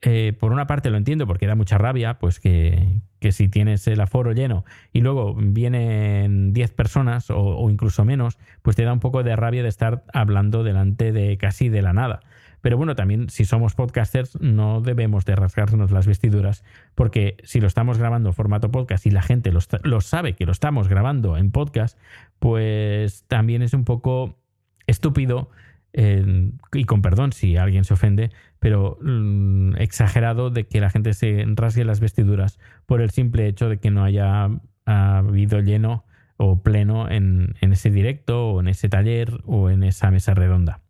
Eh, 0.02 0.34
por 0.38 0.52
una 0.52 0.68
parte 0.68 0.90
lo 0.90 0.98
entiendo 0.98 1.28
porque 1.28 1.48
da 1.48 1.56
mucha 1.56 1.78
rabia, 1.78 2.20
pues 2.20 2.40
que, 2.40 3.02
que 3.20 3.32
si 3.32 3.48
tienes 3.48 3.88
el 3.88 4.02
aforo 4.02 4.34
lleno 4.34 4.66
y 4.92 5.00
luego 5.00 5.34
vienen 5.34 6.52
10 6.52 6.72
personas 6.74 7.28
o, 7.30 7.70
incluso 7.70 8.04
menos, 8.04 8.38
pues 8.62 8.76
te 8.76 8.84
da 8.84 8.92
un 8.92 9.00
poco 9.00 9.24
de 9.24 9.36
rabia 9.36 9.64
de 9.64 9.70
estar 9.70 10.04
hablando 10.14 10.64
delante 10.64 11.14
de 11.14 11.38
casi 11.38 11.70
de 11.70 11.82
la 11.82 11.94
nada. 11.94 12.20
Pero 12.60 12.78
bueno, 12.78 12.96
también 12.96 13.30
si 13.30 13.46
somos 13.46 13.76
podcasters 13.76 14.40
no 14.42 14.82
debemos 14.82 15.24
de 15.24 15.36
rasgarnos 15.36 15.92
las 15.92 16.06
vestiduras 16.08 16.64
porque 16.96 17.38
si 17.44 17.62
lo 17.62 17.68
estamos 17.68 17.98
grabando 17.98 18.30
en 18.30 18.36
formato 18.36 18.72
podcast 18.72 19.06
y 19.06 19.12
la 19.12 19.22
gente 19.22 19.52
lo 19.52 20.02
sabe 20.02 20.34
que 20.34 20.46
lo 20.46 20.52
estamos 20.52 20.90
grabando 20.90 21.36
en 21.38 21.52
podcast, 21.52 21.98
pues 22.40 23.26
también 23.28 23.62
es 23.62 23.74
un 23.74 23.86
poco 23.86 24.43
estúpido 24.88 25.50
y 25.94 26.86
con 26.86 27.02
perdón 27.04 27.34
si 27.34 27.56
alguien 27.56 27.84
se 27.84 27.94
ofende, 27.94 28.32
pero 28.60 28.98
mm, 29.02 29.76
exagerado 29.78 30.50
de 30.50 30.66
que 30.66 30.82
la 30.82 30.90
gente 30.90 31.14
se 31.14 31.46
rasgue 31.56 31.86
las 31.86 32.00
vestiduras 32.00 32.60
por 32.88 33.02
el 33.02 33.12
simple 33.12 33.48
hecho 33.48 33.70
de 33.70 33.78
que 33.78 33.92
no 33.92 34.04
haya 34.04 34.50
habido 34.86 35.60
lleno 35.60 36.06
o 36.38 36.64
pleno 36.64 37.10
en, 37.10 37.56
en 37.62 37.74
ese 37.74 37.92
directo 37.92 38.48
o 38.48 38.60
en 38.60 38.70
ese 38.70 38.90
taller 38.90 39.42
o 39.46 39.70
en 39.70 39.84
esa 39.84 40.10
mesa 40.10 40.34
redonda. 40.34 40.82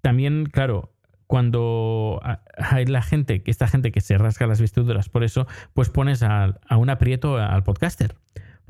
También, 0.00 0.46
claro, 0.46 0.94
cuando 1.26 2.20
hay 2.56 2.86
la 2.86 3.02
gente, 3.02 3.42
esta 3.46 3.68
gente 3.68 3.92
que 3.92 4.00
se 4.00 4.18
rasga 4.18 4.46
las 4.46 4.60
vestiduras 4.60 5.08
por 5.08 5.24
eso, 5.24 5.46
pues 5.74 5.90
pones 5.90 6.22
a, 6.22 6.58
a, 6.68 6.76
un 6.78 6.90
aprieto 6.90 7.36
al 7.36 7.62
podcaster. 7.62 8.14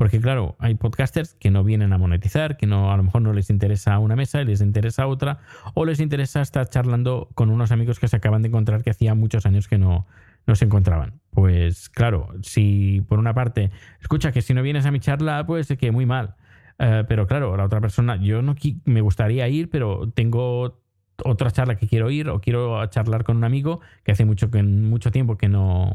Porque 0.03 0.21
claro, 0.21 0.57
hay 0.59 0.75
podcasters 0.75 1.35
que 1.35 1.53
no 1.53 1.63
vienen 1.63 1.93
a 1.93 1.97
monetizar, 1.97 2.57
que 2.57 2.67
no, 2.67 2.93
a 2.93 2.97
lo 2.97 3.05
mejor 3.05 3.23
no 3.23 3.33
les 3.33 3.51
interesa 3.51 4.01
una 4.01 4.17
mesa 4.17 4.43
y 4.43 4.45
les 4.45 4.61
interesa 4.61 5.07
otra, 5.07 5.39
o 5.75 5.85
les 5.85 6.01
interesa 6.01 6.43
estar 6.43 6.69
charlando 6.69 7.29
con 7.37 7.51
unos 7.51 7.71
amigos 7.71 8.01
que 8.01 8.09
se 8.09 8.17
acaban 8.17 8.43
de 8.43 8.49
encontrar 8.49 8.83
que 8.83 8.91
hacía 8.91 9.15
muchos 9.15 9.47
años 9.47 9.69
que 9.69 9.79
no, 9.79 10.09
no 10.45 10.57
se 10.57 10.65
encontraban. 10.65 11.21
Pues 11.31 11.89
claro, 11.89 12.35
si 12.43 13.03
por 13.03 13.21
una 13.21 13.33
parte, 13.33 13.71
escucha 14.01 14.33
que 14.33 14.43
si 14.43 14.55
no 14.55 14.63
vienes 14.65 14.87
a 14.87 14.91
mi 14.91 14.99
charla, 14.99 15.47
pues 15.47 15.69
que 15.69 15.93
muy 15.93 16.05
mal. 16.05 16.35
Uh, 16.81 17.07
pero 17.07 17.29
claro, 17.29 17.57
la 17.57 17.65
otra 17.65 17.81
persona, 17.81 18.17
yo 18.17 18.43
no 18.43 18.57
me 18.85 19.03
gustaría 19.03 19.47
ir, 19.47 19.71
pero 19.71 20.11
tengo 20.11 20.81
otra 21.25 21.53
charla 21.53 21.77
que 21.77 21.87
quiero 21.87 22.11
ir 22.11 22.29
o 22.29 22.41
quiero 22.41 22.85
charlar 22.87 23.23
con 23.23 23.37
un 23.37 23.45
amigo 23.45 23.79
que 24.03 24.11
hace 24.11 24.25
mucho, 24.25 24.51
que, 24.51 24.65
mucho 24.65 25.13
tiempo 25.13 25.39
que 25.39 25.49
no, 25.49 25.95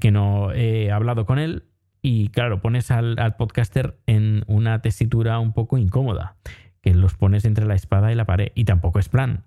que 0.00 0.10
no 0.10 0.52
he 0.52 0.92
hablado 0.92 1.24
con 1.24 1.38
él 1.38 1.64
y 2.02 2.28
claro, 2.28 2.60
pones 2.60 2.90
al, 2.90 3.18
al, 3.18 3.36
podcaster 3.36 3.96
en 4.06 4.44
una 4.46 4.80
tesitura 4.80 5.38
un 5.38 5.52
poco 5.52 5.78
incómoda, 5.78 6.36
que 6.80 6.94
los 6.94 7.14
pones 7.14 7.44
entre 7.44 7.66
la 7.66 7.74
espada 7.74 8.12
y 8.12 8.14
la 8.14 8.24
pared 8.24 8.52
y 8.54 8.64
tampoco 8.64 8.98
es 8.98 9.08
plan 9.08 9.44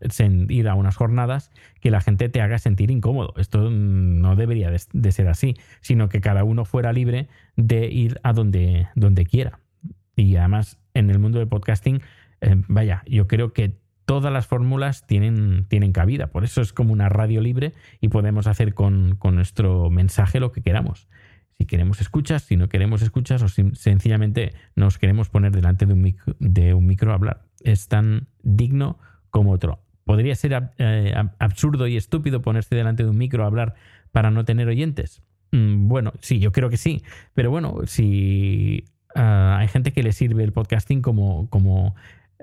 ir 0.50 0.68
a 0.68 0.76
unas 0.76 0.96
jornadas 0.96 1.52
que 1.80 1.92
la 1.92 2.02
gente 2.02 2.30
te 2.30 2.42
haga 2.42 2.60
sentir 2.60 2.92
incómodo. 2.92 3.34
Esto 3.38 3.70
no 3.70 4.36
debería 4.36 4.70
de, 4.70 4.82
de 4.92 5.12
ser 5.12 5.28
así, 5.28 5.56
sino 5.80 6.10
que 6.10 6.22
cada 6.22 6.44
uno 6.44 6.66
fuera 6.66 6.92
libre 6.92 7.28
de 7.56 7.88
ir 7.88 8.20
a 8.24 8.34
donde, 8.34 8.88
donde 8.96 9.26
quiera. 9.26 9.60
Y 10.16 10.36
además 10.36 10.78
en 10.94 11.10
el 11.10 11.20
mundo 11.20 11.40
del 11.40 11.48
podcasting, 11.48 12.02
eh, 12.42 12.56
vaya, 12.68 13.04
yo 13.08 13.28
creo 13.28 13.54
que 13.54 13.80
todas 14.06 14.34
las 14.34 14.46
fórmulas 14.46 15.08
tienen, 15.08 15.66
tienen 15.70 15.94
cabida. 15.94 16.28
Por 16.28 16.44
eso 16.44 16.62
es 16.62 16.74
como 16.74 16.92
una 16.92 17.08
radio 17.08 17.40
libre 17.40 17.74
y 18.02 18.10
podemos 18.10 18.48
hacer 18.48 18.74
con, 18.74 19.16
con 19.16 19.36
nuestro 19.36 19.90
mensaje 19.90 20.40
lo 20.40 20.52
que 20.52 20.62
queramos. 20.62 21.08
Si 21.62 21.68
queremos 21.68 22.02
escuchas, 22.02 22.42
si 22.42 22.58
no 22.58 22.70
queremos 22.70 23.04
escuchas 23.04 23.44
o 23.44 23.48
si, 23.48 23.70
sencillamente 23.76 24.56
nos 24.76 24.98
queremos 24.98 25.30
poner 25.30 25.52
delante 25.52 25.86
de 25.86 25.94
un, 26.74 26.88
micro, 26.88 27.12
a 27.12 27.14
hablar. 27.14 27.44
Es 27.60 27.88
tan 27.88 28.30
digno 28.42 28.98
como 29.30 29.52
otro. 29.52 29.80
¿Podría 30.04 30.34
ser 30.34 30.72
eh, 30.80 31.14
absurdo 31.38 31.86
y 31.86 31.98
estúpido 31.98 32.42
ponerse 32.42 32.74
delante 32.74 33.04
de 33.04 33.12
un 33.12 33.18
micro 33.20 33.44
a 33.44 33.46
hablar 33.46 33.76
para 34.12 34.32
no 34.32 34.44
tener 34.44 34.70
oyentes? 34.70 35.22
Mm, 35.52 35.88
bueno, 35.88 36.14
sí, 36.20 36.40
yo 36.40 36.52
creo 36.52 36.72
que 36.72 36.78
sí. 36.78 37.04
Pero 37.36 37.52
bueno, 37.52 37.82
si 37.86 38.86
uh, 39.16 39.20
hay 39.20 39.68
gente 39.68 39.94
que 39.94 40.02
le 40.02 40.14
sirve 40.14 40.44
el 40.44 40.54
podcasting 40.54 41.04
como, 41.04 41.48
como 41.52 41.94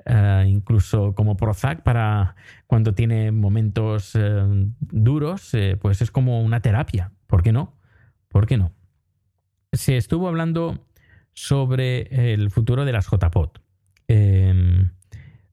Uh, 0.07 0.47
incluso 0.47 1.15
como 1.15 1.37
Prozac 1.37 1.83
para 1.83 2.37
cuando 2.67 2.95
tiene 2.95 3.31
momentos 3.31 4.15
uh, 4.15 4.73
duros, 4.81 5.53
eh, 5.53 5.77
pues 5.79 6.01
es 6.01 6.11
como 6.11 6.41
una 6.41 6.61
terapia. 6.61 7.13
¿Por 7.27 7.43
qué 7.43 7.53
no? 7.53 7.75
¿Por 8.29 8.47
qué 8.47 8.57
no? 8.57 8.73
Se 9.73 9.97
estuvo 9.97 10.29
hablando 10.29 10.87
sobre 11.35 12.33
el 12.33 12.51
futuro 12.51 12.85
de 12.85 12.93
las 12.93 13.07
JPOT. 13.07 13.61
Eh, 14.09 14.89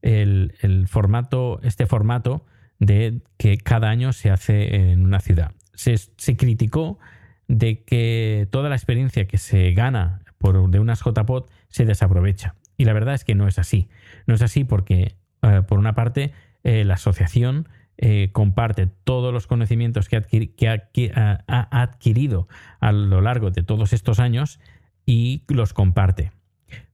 el, 0.01 0.53
el, 0.61 0.87
formato, 0.87 1.59
este 1.63 1.85
formato 1.85 2.45
de 2.79 3.21
que 3.37 3.57
cada 3.57 3.89
año 3.89 4.13
se 4.13 4.29
hace 4.29 4.91
en 4.91 5.03
una 5.03 5.19
ciudad. 5.19 5.51
Se, 5.73 5.97
se 5.97 6.37
criticó 6.37 6.99
de 7.47 7.83
que 7.83 8.47
toda 8.51 8.69
la 8.69 8.75
experiencia 8.75 9.27
que 9.27 9.37
se 9.37 9.71
gana 9.73 10.21
por, 10.37 10.69
de 10.69 10.79
unas 10.79 11.01
JPOT 11.01 11.49
se 11.69 11.85
desaprovecha. 11.85 12.55
Y 12.77 12.85
la 12.85 12.93
verdad 12.93 13.13
es 13.13 13.23
que 13.23 13.35
no 13.35 13.47
es 13.47 13.59
así. 13.59 13.89
No 14.27 14.35
es 14.35 14.41
así 14.41 14.63
porque, 14.63 15.15
eh, 15.41 15.61
por 15.67 15.79
una 15.79 15.93
parte, 15.93 16.33
eh, 16.63 16.83
la 16.83 16.95
asociación 16.95 17.67
eh, 17.97 18.29
comparte 18.31 18.87
todos 18.87 19.33
los 19.33 19.47
conocimientos 19.47 20.09
que, 20.09 20.17
ha, 21.15 21.43
adquirido 21.81 22.47
a 22.79 22.91
lo 22.91 23.21
largo 23.21 23.51
de 23.51 23.63
todos 23.63 23.93
estos 23.93 24.19
años 24.19 24.59
y 25.05 25.43
los 25.47 25.73
comparte. 25.73 26.31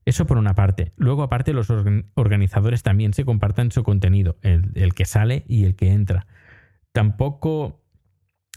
Eso 0.04 0.26
por 0.26 0.36
una 0.36 0.54
parte. 0.54 0.92
Luego, 0.96 1.22
aparte, 1.22 1.52
los 1.52 1.68
organizadores 2.14 2.82
también 2.82 3.14
se 3.14 3.24
comparten 3.24 3.70
su 3.70 3.84
contenido, 3.84 4.36
el, 4.42 4.70
el 4.74 4.94
que 4.94 5.04
sale 5.04 5.44
y 5.46 5.64
el 5.64 5.76
que 5.76 5.92
entra. 5.92 6.26
Tampoco 6.92 7.82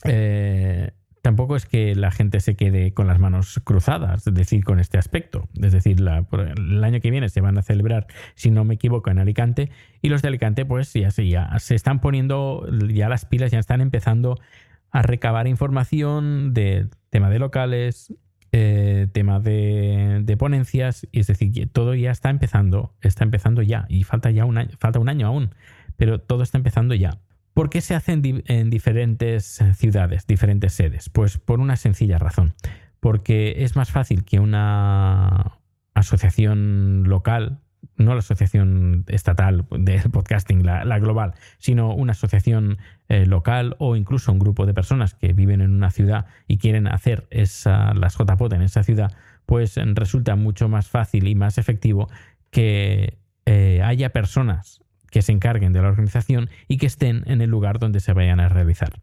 eh, 0.03 0.91
tampoco 1.25 1.55
es 1.55 1.65
que 1.65 1.95
la 1.95 2.11
gente 2.11 2.39
se 2.39 2.55
quede 2.55 2.93
con 2.93 3.07
las 3.07 3.17
manos 3.17 3.59
cruzadas, 3.63 4.27
es 4.27 4.33
decir, 4.35 4.63
con 4.63 4.79
este 4.79 4.99
aspecto. 4.99 5.49
Es 5.59 5.71
decir, 5.71 5.97
el 5.99 6.83
año 6.83 7.01
que 7.01 7.09
viene 7.09 7.29
se 7.29 7.41
van 7.41 7.57
a 7.57 7.63
celebrar, 7.63 8.05
si 8.35 8.51
no 8.51 8.63
me 8.63 8.75
equivoco, 8.75 9.09
en 9.09 9.17
Alicante, 9.17 9.71
y 10.03 10.09
los 10.09 10.21
de 10.21 10.27
Alicante, 10.27 10.65
pues 10.65 10.93
ya, 10.93 11.09
ya 11.09 11.57
se 11.57 11.73
están 11.73 11.99
poniendo 11.99 12.67
ya 12.93 13.09
las 13.09 13.25
pilas, 13.25 13.49
ya 13.49 13.57
están 13.57 13.81
empezando 13.81 14.39
a 14.91 15.01
recabar 15.01 15.47
información 15.47 16.53
de 16.53 16.89
tema 17.09 17.31
de 17.31 17.39
locales, 17.39 18.13
eh, 18.51 19.07
tema 19.11 19.39
de, 19.39 20.19
de, 20.21 20.37
ponencias, 20.37 21.07
y 21.11 21.21
es 21.21 21.25
decir, 21.25 21.67
todo 21.73 21.95
ya 21.95 22.11
está 22.11 22.29
empezando, 22.29 22.93
está 23.01 23.23
empezando 23.23 23.63
ya, 23.63 23.87
y 23.89 24.03
falta 24.03 24.29
ya 24.29 24.45
un 24.45 24.59
año, 24.59 24.69
falta 24.77 24.99
un 24.99 25.09
año 25.09 25.25
aún, 25.25 25.55
pero 25.97 26.19
todo 26.19 26.43
está 26.43 26.59
empezando 26.59 26.93
ya. 26.93 27.17
¿Por 27.55 27.69
qué 27.69 27.79
se 27.79 27.95
hacen 27.95 28.21
en 28.47 28.69
diferentes 28.69 29.63
ciudades, 29.75 30.27
diferentes 30.27 30.73
sedes? 30.73 31.07
Pues 31.07 31.37
por 31.37 31.61
una 31.61 31.77
sencilla 31.77 32.17
razón. 32.17 32.53
Porque 32.99 33.63
es 33.63 33.77
más 33.77 33.91
fácil 33.91 34.25
que 34.25 34.41
una 34.41 35.57
asociación 35.93 37.03
local, 37.07 37.61
no 37.95 38.11
la 38.11 38.19
asociación 38.19 39.05
estatal 39.07 39.65
de 39.71 39.99
podcasting, 40.11 40.65
la, 40.65 40.99
global, 40.99 41.33
sino 41.57 41.95
una 41.95 42.11
asociación 42.11 42.77
eh, 43.07 43.25
local 43.25 43.77
o 43.79 43.95
incluso 43.95 44.33
un 44.33 44.39
grupo 44.39 44.65
de 44.65 44.73
personas 44.73 45.13
que 45.13 45.31
viven 45.31 45.61
en 45.61 45.73
una 45.73 45.91
ciudad 45.91 46.25
y 46.49 46.57
quieren 46.57 46.87
hacer 46.87 47.25
esa, 47.29 47.93
las 47.93 48.17
JPOT 48.17 48.51
en 48.51 48.63
esa 48.63 48.83
ciudad, 48.83 49.13
pues 49.45 49.77
resulta 49.77 50.35
mucho 50.35 50.67
más 50.67 50.89
fácil 50.89 51.29
y 51.29 51.35
más 51.35 51.57
efectivo 51.57 52.09
que 52.51 53.17
eh, 53.45 53.81
haya 53.81 54.09
personas 54.09 54.81
que 55.15 55.21
se 55.21 55.31
encarguen 55.31 55.71
de 55.71 55.81
la 55.81 55.87
organización 55.87 56.49
y 56.67 56.75
que 56.75 56.87
estén 56.87 57.23
en 57.25 57.39
el 57.39 57.49
lugar 57.49 57.79
donde 57.79 58.01
se 58.01 58.11
vayan 58.11 58.41
a 58.41 58.49
realizar. 58.49 58.99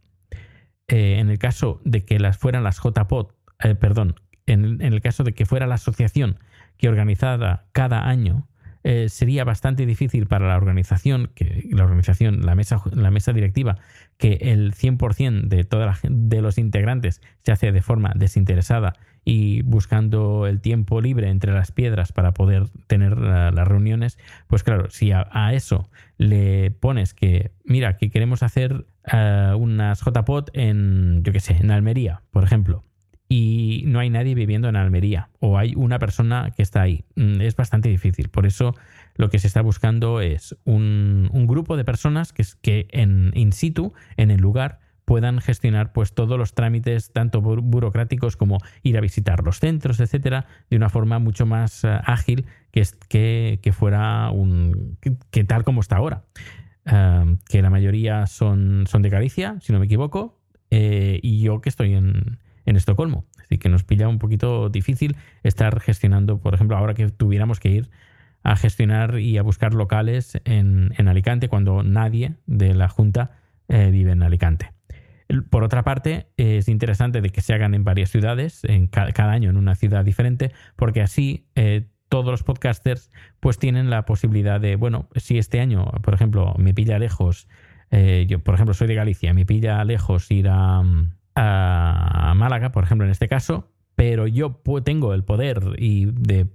Eh, 0.87 1.16
en 1.20 1.31
el 1.31 1.38
caso 1.38 1.81
de 1.87 2.05
que 2.05 2.18
las 2.18 2.37
fueran 2.37 2.64
las 2.64 2.81
JPOT, 2.81 3.35
eh, 3.64 3.75
perdón, 3.75 4.16
en, 4.44 4.83
el 4.83 5.01
caso 5.01 5.25
de 5.25 5.33
que 5.33 5.46
fuera 5.46 5.66
la 5.66 5.77
asociación 5.77 6.38
que 6.77 6.90
organizara 6.90 7.64
cada 7.72 8.07
año, 8.07 8.46
eh, 8.85 9.09
sería 9.09 9.44
bastante 9.44 9.87
difícil 9.87 10.27
para 10.27 10.48
la 10.48 10.59
organización, 10.59 11.31
la 11.70 11.85
organización, 11.85 12.44
la 12.44 12.55
mesa, 12.55 12.83
la 12.92 13.11
mesa 13.11 13.33
directiva, 13.33 13.79
que 14.18 14.35
el 14.42 14.75
100% 14.75 15.48
de, 15.48 15.64
toda 15.64 15.87
la, 15.87 15.98
de 16.03 16.42
los 16.42 16.59
integrantes 16.59 17.22
se 17.42 17.53
hace 17.53 17.72
de 17.72 17.81
forma 17.81 18.12
desinteresada 18.14 18.92
y 19.25 19.63
buscando 19.63 20.47
el 20.47 20.61
tiempo 20.61 21.01
libre 21.01 21.29
entre 21.29 21.53
las 21.53 21.73
piedras 21.73 22.13
para 22.13 22.35
poder 22.35 22.69
tener 22.87 23.17
las 23.19 23.69
reuniones, 23.69 24.19
pues 24.49 24.63
claro, 24.63 24.91
si 24.91 25.13
a, 25.13 25.53
eso 25.53 25.89
le 26.19 26.71
pones 26.71 27.15
que, 27.15 27.53
mira, 27.65 27.97
que 27.97 28.11
queremos 28.11 28.43
hacer 28.43 28.87
uh, 29.13 29.57
unas 29.57 30.01
JPOT 30.01 30.51
en, 30.55 31.23
yo 31.23 31.33
qué 31.33 31.41
sé, 31.41 31.57
en 31.61 31.71
Almería, 31.71 32.23
por 32.33 32.43
ejemplo, 32.45 32.85
y 33.29 33.85
no 33.87 33.99
hay 33.99 34.11
nadie 34.11 34.35
viviendo 34.35 34.69
en 34.69 34.77
Almería 34.77 35.31
o 35.41 35.57
hay 35.57 35.73
una 35.75 35.99
persona 35.99 36.53
que 36.55 36.63
está 36.63 36.83
ahí. 36.83 37.05
Mm, 37.17 37.41
es 37.41 37.57
bastante 37.57 37.89
difícil. 37.89 38.29
Por 38.29 38.45
eso 38.45 38.75
lo 39.15 39.31
que 39.31 39.39
se 39.39 39.47
está 39.47 39.63
buscando 39.63 40.21
es 40.21 40.55
un, 40.65 41.31
un 41.33 41.47
grupo 41.47 41.79
de 41.79 41.85
personas 41.85 42.35
que, 42.35 42.45
que 42.61 42.89
en 42.91 43.31
in 43.35 43.53
situ, 43.53 43.95
en 44.19 44.31
el 44.31 44.43
lugar, 44.43 44.81
puedan 45.12 45.42
gestionar 45.42 45.92
pues 45.92 46.14
todos 46.14 46.38
los 46.38 46.55
trámites 46.55 47.12
tanto 47.12 47.42
bur- 47.42 47.61
burocráticos 47.62 48.38
como 48.38 48.57
ir 48.83 48.96
a 48.96 49.03
visitar 49.03 49.44
los 49.44 49.61
centros, 49.61 50.01
etcétera, 50.01 50.46
de 50.70 50.79
una 50.79 50.88
forma 50.88 51.18
mucho 51.18 51.44
más 51.44 51.85
eh, 51.85 52.01
ágil 52.07 52.46
que, 52.70 52.83
que, 53.11 53.61
que 53.62 53.72
fuera 53.72 54.31
un 54.31 54.96
que, 55.31 55.44
tal 55.44 55.64
como 55.64 55.83
está 55.83 55.96
ahora. 55.96 56.25
Que 57.51 57.61
la 57.61 57.68
mayoría 57.68 58.27
son, 58.27 58.87
son 58.87 59.03
de 59.03 59.11
Galicia, 59.11 59.57
si 59.61 59.75
no 59.75 59.81
me 59.81 59.85
equivoco, 59.85 60.40
eh, 60.70 61.20
y 61.22 61.42
yo 61.42 61.61
que 61.61 61.68
estoy 61.68 61.92
en, 61.92 62.38
en 62.64 62.77
Estocolmo. 62.77 63.27
Así 63.38 63.59
que 63.59 63.68
nos 63.68 63.85
pilla 63.85 64.09
un 64.09 64.18
poquito 64.18 64.70
difícil 64.70 65.16
estar 65.42 65.79
gestionando, 65.81 66.40
por 66.40 66.55
ejemplo, 66.55 66.79
ahora 66.79 66.94
que 66.94 67.11
tuviéramos 67.11 67.61
que 67.61 67.68
ir 67.68 67.90
a 68.44 68.57
gestionar 68.57 69.18
y 69.18 69.37
a 69.37 69.42
buscar 69.42 69.75
locales 69.75 70.40
en, 70.46 70.94
en 70.96 71.07
Alicante 71.07 71.48
cuando 71.48 71.83
nadie 71.83 72.37
de 72.46 72.72
la 72.72 72.88
Junta 72.88 73.33
eh, 73.68 73.90
vive 73.90 74.12
en 74.12 74.22
Alicante. 74.22 74.72
Por 75.51 75.64
otra 75.64 75.83
parte, 75.83 76.27
es 76.37 76.68
interesante 76.68 77.21
de 77.21 77.31
que 77.31 77.40
se 77.40 77.55
hagan 77.55 77.75
en 77.75 77.85
varias 77.85 78.11
ciudades, 78.11 78.64
en 78.64 78.87
ca- 78.87 79.12
cada 79.12 79.33
año 79.33 79.51
en 79.51 79.57
una 79.57 79.75
ciudad 79.75 80.05
diferente, 80.05 80.53
porque 80.77 81.01
así 81.03 81.47
eh, 81.55 81.87
todos 82.09 82.31
los 82.31 82.42
podcasters 82.42 83.11
pues 83.40 83.59
tienen 83.59 83.88
la 83.88 84.05
posibilidad 84.05 84.61
de, 84.61 84.77
bueno, 84.77 85.09
si 85.16 85.38
este 85.38 85.61
año, 85.61 85.87
por 86.03 86.12
ejemplo, 86.14 86.55
me 86.59 86.75
pilla 86.75 86.99
lejos, 86.99 87.49
eh, 87.90 88.27
yo 88.29 88.40
por 88.40 88.55
ejemplo 88.55 88.75
soy 88.75 88.87
de 88.88 88.95
Galicia, 88.95 89.33
me 89.33 89.47
pilla 89.47 89.83
lejos 89.85 90.31
ir 90.31 90.49
a, 90.51 90.83
Málaga, 91.35 92.73
por 92.73 92.85
ejemplo, 92.85 93.07
en 93.07 93.11
este 93.11 93.29
caso, 93.29 93.73
pero 93.95 94.27
yo 94.27 94.61
tengo 94.85 95.14
el 95.14 95.25
poder 95.25 95.62
y 95.79 96.07
de 96.07 96.47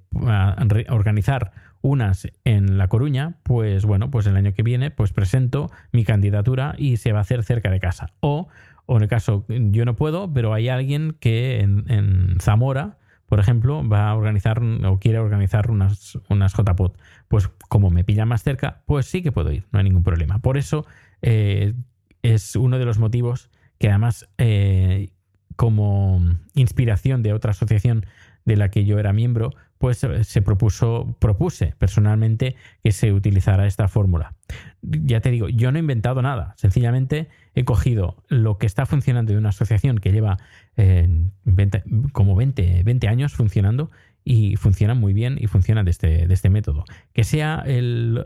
organizar 0.89 1.51
unas 1.81 2.27
en 2.43 2.77
La 2.77 2.87
Coruña, 2.87 3.37
pues 3.43 3.85
bueno, 3.85 4.11
pues 4.11 4.27
el 4.27 4.35
año 4.35 4.53
que 4.53 4.63
viene 4.63 4.91
pues 4.91 5.13
presento 5.13 5.71
mi 5.91 6.03
candidatura 6.03 6.75
y 6.77 6.97
se 6.97 7.11
va 7.11 7.19
a 7.19 7.21
hacer 7.21 7.43
cerca 7.43 7.69
de 7.69 7.79
casa. 7.79 8.13
O, 8.19 8.47
o 8.85 8.97
en 8.97 9.03
el 9.03 9.09
caso, 9.09 9.45
yo 9.47 9.85
no 9.85 9.95
puedo, 9.95 10.31
pero 10.33 10.53
hay 10.53 10.69
alguien 10.69 11.15
que 11.19 11.59
en, 11.59 12.37
Zamora, 12.41 12.97
por 13.27 13.39
ejemplo, 13.39 13.87
va 13.87 14.09
a 14.09 14.15
organizar 14.15 14.61
o 14.63 14.99
quiere 14.99 15.19
organizar 15.19 15.69
unas, 15.69 16.17
unas 16.29 16.53
JPOT. 16.53 16.97
Pues 17.27 17.49
como 17.69 17.89
me 17.89 18.03
pilla 18.03 18.25
más 18.25 18.43
cerca, 18.43 18.81
pues 18.85 19.05
sí 19.05 19.21
que 19.21 19.31
puedo 19.31 19.51
ir, 19.51 19.65
no 19.71 19.79
hay 19.79 19.85
ningún 19.85 20.03
problema. 20.03 20.39
Por 20.39 20.57
eso 20.57 20.85
eh, 21.21 21.73
es 22.21 22.55
uno 22.55 22.79
de 22.79 22.85
los 22.85 22.97
motivos 22.97 23.49
que 23.77 23.89
además 23.89 24.27
eh, 24.37 25.09
como 25.55 26.21
inspiración 26.53 27.23
de 27.23 27.33
otra 27.33 27.51
asociación 27.51 28.05
de 28.45 28.55
la 28.55 28.71
que 28.71 28.85
yo 28.85 28.97
era 28.97 29.11
miembro, 29.11 29.51
pues 29.77 30.03
eh, 30.03 30.23
se 30.23 30.41
propuso, 30.41 31.15
propuse 31.19 31.73
personalmente 31.77 32.55
que 32.83 32.91
se 32.91 33.13
utilizara 33.13 33.67
esta 33.67 33.87
fórmula. 33.87 34.33
Ya 34.81 35.19
te 35.21 35.31
digo, 35.31 35.49
yo 35.49 35.71
no 35.71 35.77
he 35.77 35.81
inventado 35.81 36.21
nada, 36.21 36.53
sencillamente 36.57 37.27
he 37.55 37.63
cogido 37.65 38.23
lo 38.27 38.57
que 38.57 38.65
está 38.65 38.85
funcionando 38.85 39.31
de 39.33 39.37
una 39.39 39.49
asociación 39.49 39.97
que 39.97 40.11
lleva 40.11 40.37
eh, 40.77 41.07
20 41.45 41.83
como 42.11 42.35
20, 42.35 42.83
20 42.83 43.07
años 43.07 43.33
funcionando 43.33 43.89
y 44.23 44.55
funciona 44.57 44.93
muy 44.93 45.13
bien 45.13 45.37
y 45.39 45.47
funciona 45.47 45.83
de 45.83 45.91
este, 45.91 46.27
de 46.27 46.33
este 46.33 46.49
método. 46.49 46.83
Que 47.13 47.23
sea 47.23 47.63
el- 47.65 48.25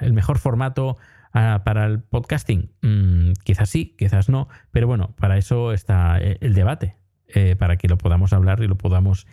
el 0.00 0.12
mejor 0.12 0.38
formato 0.38 0.96
ah, 1.32 1.62
para 1.64 1.86
el 1.86 2.00
podcasting, 2.00 2.70
Mm, 2.82 3.32
quizás 3.44 3.70
sí, 3.70 3.94
quizás 3.98 4.28
no, 4.28 4.48
pero 4.70 4.86
bueno, 4.86 5.14
para 5.18 5.38
eso 5.38 5.72
está 5.72 6.18
eh, 6.20 6.36
el 6.40 6.52
debate, 6.54 6.96
eh, 7.34 7.56
para 7.56 7.76
que 7.76 7.88
lo 7.88 7.98
podamos 7.98 8.32
hablar 8.32 8.62
y 8.62 8.68
lo 8.68 8.76
podamos 8.76 9.26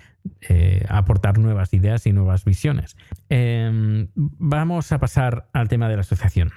eh, 0.48 0.86
aportar 0.90 1.38
nuevas 1.38 1.74
ideas 1.74 2.06
y 2.06 2.14
nuevas 2.14 2.46
visiones. 2.46 2.98
Eh, 3.30 4.08
vamos 4.16 4.92
a 4.92 5.00
pasar 5.00 5.50
al 5.54 5.68
tema 5.68 5.90
de 5.90 5.96
la 5.96 6.02
asociación. 6.02 6.52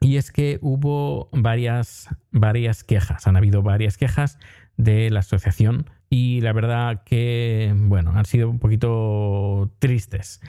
Y 0.00 0.16
es 0.16 0.30
que 0.30 0.58
hubo 0.60 1.30
varias, 1.32 2.08
varias 2.30 2.84
quejas, 2.84 3.26
han 3.26 3.36
habido 3.36 3.62
varias 3.62 3.96
quejas 3.96 4.38
de 4.76 5.10
la 5.10 5.20
asociación 5.20 5.90
y 6.10 6.40
la 6.42 6.52
verdad 6.52 7.02
que, 7.04 7.74
bueno, 7.76 8.12
han 8.14 8.26
sido 8.26 8.50
un 8.50 8.58
poquito 8.58 9.72
tristes. 9.78 10.40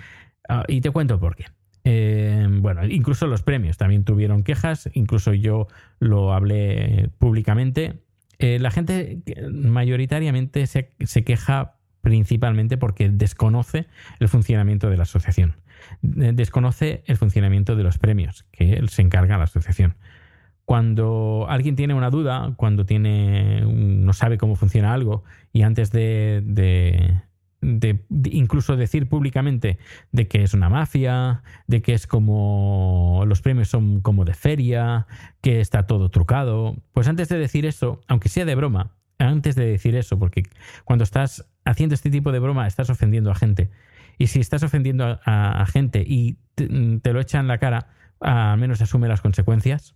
Ah, 0.47 0.63
y 0.67 0.81
te 0.81 0.91
cuento 0.91 1.19
por 1.19 1.35
qué. 1.35 1.45
Eh, 1.83 2.45
bueno, 2.49 2.85
incluso 2.85 3.27
los 3.27 3.43
premios 3.43 3.77
también 3.77 4.03
tuvieron 4.03 4.43
quejas, 4.43 4.89
incluso 4.93 5.33
yo 5.33 5.67
lo 5.99 6.33
hablé 6.33 7.09
públicamente. 7.17 8.03
Eh, 8.39 8.59
la 8.59 8.71
gente 8.71 9.21
mayoritariamente 9.51 10.67
se, 10.67 10.91
se 11.05 11.23
queja 11.23 11.75
principalmente 12.01 12.77
porque 12.77 13.09
desconoce 13.09 13.87
el 14.19 14.27
funcionamiento 14.29 14.89
de 14.89 14.97
la 14.97 15.03
asociación. 15.03 15.55
Eh, 16.03 16.31
Desconoce 16.33 17.03
el 17.05 17.17
funcionamiento 17.17 17.75
de 17.75 17.83
los 17.83 17.97
premios 17.97 18.45
que 18.51 18.81
se 18.87 19.01
encarga 19.01 19.37
la 19.37 19.43
asociación. 19.45 19.95
Cuando 20.65 21.45
alguien 21.49 21.75
tiene 21.75 21.93
una 21.93 22.09
duda, 22.09 22.53
cuando 22.57 22.85
tiene 22.85 23.61
no 23.65 24.11
sabe 24.13 24.37
cómo 24.37 24.55
funciona 24.55 24.93
algo 24.93 25.23
y 25.53 25.61
antes 25.61 25.91
de, 25.91 26.41
de- 26.43 27.21
de- 27.61 28.05
incluso 28.31 28.75
decir 28.75 29.07
públicamente 29.07 29.77
de 30.11 30.27
que 30.27 30.43
es 30.43 30.53
una 30.53 30.69
mafia, 30.69 31.43
de 31.67 31.81
que 31.81 31.93
es 31.93 32.07
como 32.07 33.23
los 33.27 33.41
premios 33.41 33.69
son 33.69 34.01
como 34.01 34.25
de 34.25 34.33
feria, 34.33 35.07
que 35.41 35.59
está 35.59 35.87
todo 35.87 36.09
trucado, 36.09 36.75
pues 36.93 37.07
antes 37.07 37.29
de 37.29 37.37
decir 37.37 37.65
eso, 37.65 38.01
aunque 38.07 38.29
sea 38.29 38.45
de 38.45 38.55
broma, 38.55 38.91
antes 39.19 39.55
de 39.55 39.65
decir 39.65 39.95
eso, 39.95 40.19
porque 40.19 40.43
cuando 40.83 41.03
estás 41.03 41.47
haciendo 41.65 41.95
este 41.95 42.09
tipo 42.09 42.31
de 42.31 42.39
broma 42.39 42.67
estás 42.67 42.89
ofendiendo 42.89 43.31
a 43.31 43.35
gente. 43.35 43.69
Y 44.19 44.27
si 44.27 44.39
estás 44.39 44.63
ofendiendo 44.63 45.19
a, 45.25 45.65
gente 45.71 46.03
y 46.05 46.37
te, 46.55 46.67
te 47.01 47.13
lo 47.13 47.19
echan 47.19 47.47
la 47.47 47.59
cara, 47.59 47.89
al 48.19 48.57
menos 48.57 48.81
asume 48.81 49.07
las 49.07 49.21
consecuencias. 49.21 49.95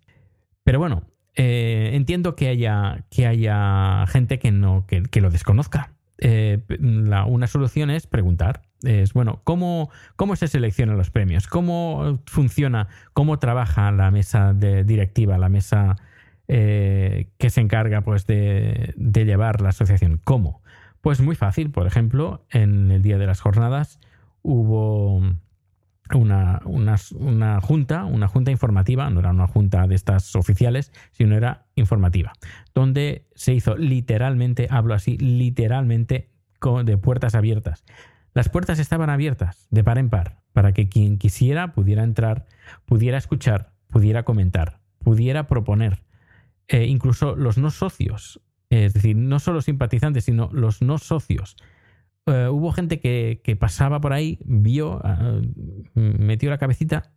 Pero 0.64 0.78
bueno, 0.78 1.04
eh, 1.36 1.92
entiendo 1.94 2.36
que 2.36 2.48
haya, 2.50 3.06
que 3.10 3.26
haya 3.26 4.06
gente 4.08 4.38
que, 4.38 4.52
no, 4.52 4.86
que, 4.86 5.02
que 5.04 5.22
lo 5.22 5.32
desconozca. 5.32 5.94
Eh, 6.22 6.60
una 6.80 7.48
solución 7.48 7.90
es 7.90 8.08
preguntar. 8.08 8.62
Es, 8.84 9.14
bueno, 9.14 9.42
¿cómo, 9.44 9.90
¿cómo 10.16 10.36
se 10.36 10.48
seleccionan 10.48 10.98
los 10.98 11.10
premios? 11.10 11.48
¿Cómo 11.48 12.20
funciona? 12.26 12.88
¿Cómo 13.14 13.40
trabaja 13.40 13.92
la 13.92 14.10
mesa 14.12 14.54
de 14.54 14.84
directiva, 14.84 15.38
la 15.38 15.50
mesa 15.50 15.98
eh, 16.48 17.30
que 17.38 17.50
se 17.50 17.62
encarga 17.62 18.02
pues, 18.02 18.26
de 18.28 18.94
llevar 18.96 19.62
la 19.62 19.70
asociación? 19.70 20.22
¿Cómo? 20.24 20.62
Pues 21.02 21.20
muy 21.20 21.36
fácil. 21.36 21.72
Por 21.72 21.88
ejemplo, 21.88 22.46
en 22.52 22.92
el 22.92 23.02
día 23.02 23.18
de 23.18 23.26
las 23.26 23.42
jornadas 23.42 24.00
hubo 24.44 25.22
una, 26.14 26.62
una, 26.66 26.96
una 27.16 27.62
junta, 27.62 28.06
una 28.06 28.28
junta 28.28 28.52
informativa, 28.52 29.10
no 29.10 29.20
era 29.20 29.32
una 29.32 29.48
junta 29.48 29.88
de 29.88 29.96
estas 29.96 30.36
oficiales, 30.36 30.92
sino 31.12 31.36
era 31.36 31.66
informativa, 31.76 32.34
donde 32.74 33.28
se 33.36 33.54
hizo 33.54 33.76
literalmente, 33.76 34.68
hablo 34.70 34.94
así, 34.94 35.18
literalmente 35.18 36.32
de 36.84 36.98
puertas 36.98 37.36
abiertas. 37.36 37.84
Las 38.34 38.50
puertas 38.50 38.80
estaban 38.80 39.10
abiertas 39.10 39.68
de 39.72 39.84
par 39.84 39.98
en 39.98 40.10
par 40.10 40.42
para 40.54 40.74
que 40.74 40.88
quien 40.90 41.18
quisiera 41.18 41.74
pudiera 41.74 42.04
entrar, 42.04 42.46
pudiera 42.86 43.18
escuchar, 43.18 43.72
pudiera 43.88 44.24
comentar, 44.24 44.80
pudiera 45.00 45.48
proponer. 45.48 46.04
Eh, 46.68 46.86
incluso 46.86 47.36
los 47.36 47.58
no 47.58 47.72
socios, 47.72 48.42
es 48.70 48.94
decir, 48.94 49.18
no 49.18 49.40
solo 49.40 49.62
simpatizantes, 49.62 50.26
sino 50.26 50.50
los 50.54 50.82
no 50.82 50.98
socios. 50.98 51.58
Eh, 52.28 52.48
hubo 52.50 52.72
gente 52.72 53.00
que, 53.00 53.42
que 53.44 53.56
pasaba 53.56 54.00
por 54.00 54.14
ahí, 54.14 54.40
vio, 54.46 55.00
ah, 55.04 55.42
metió 55.96 56.50
la 56.50 56.58
cabecita 56.58 57.12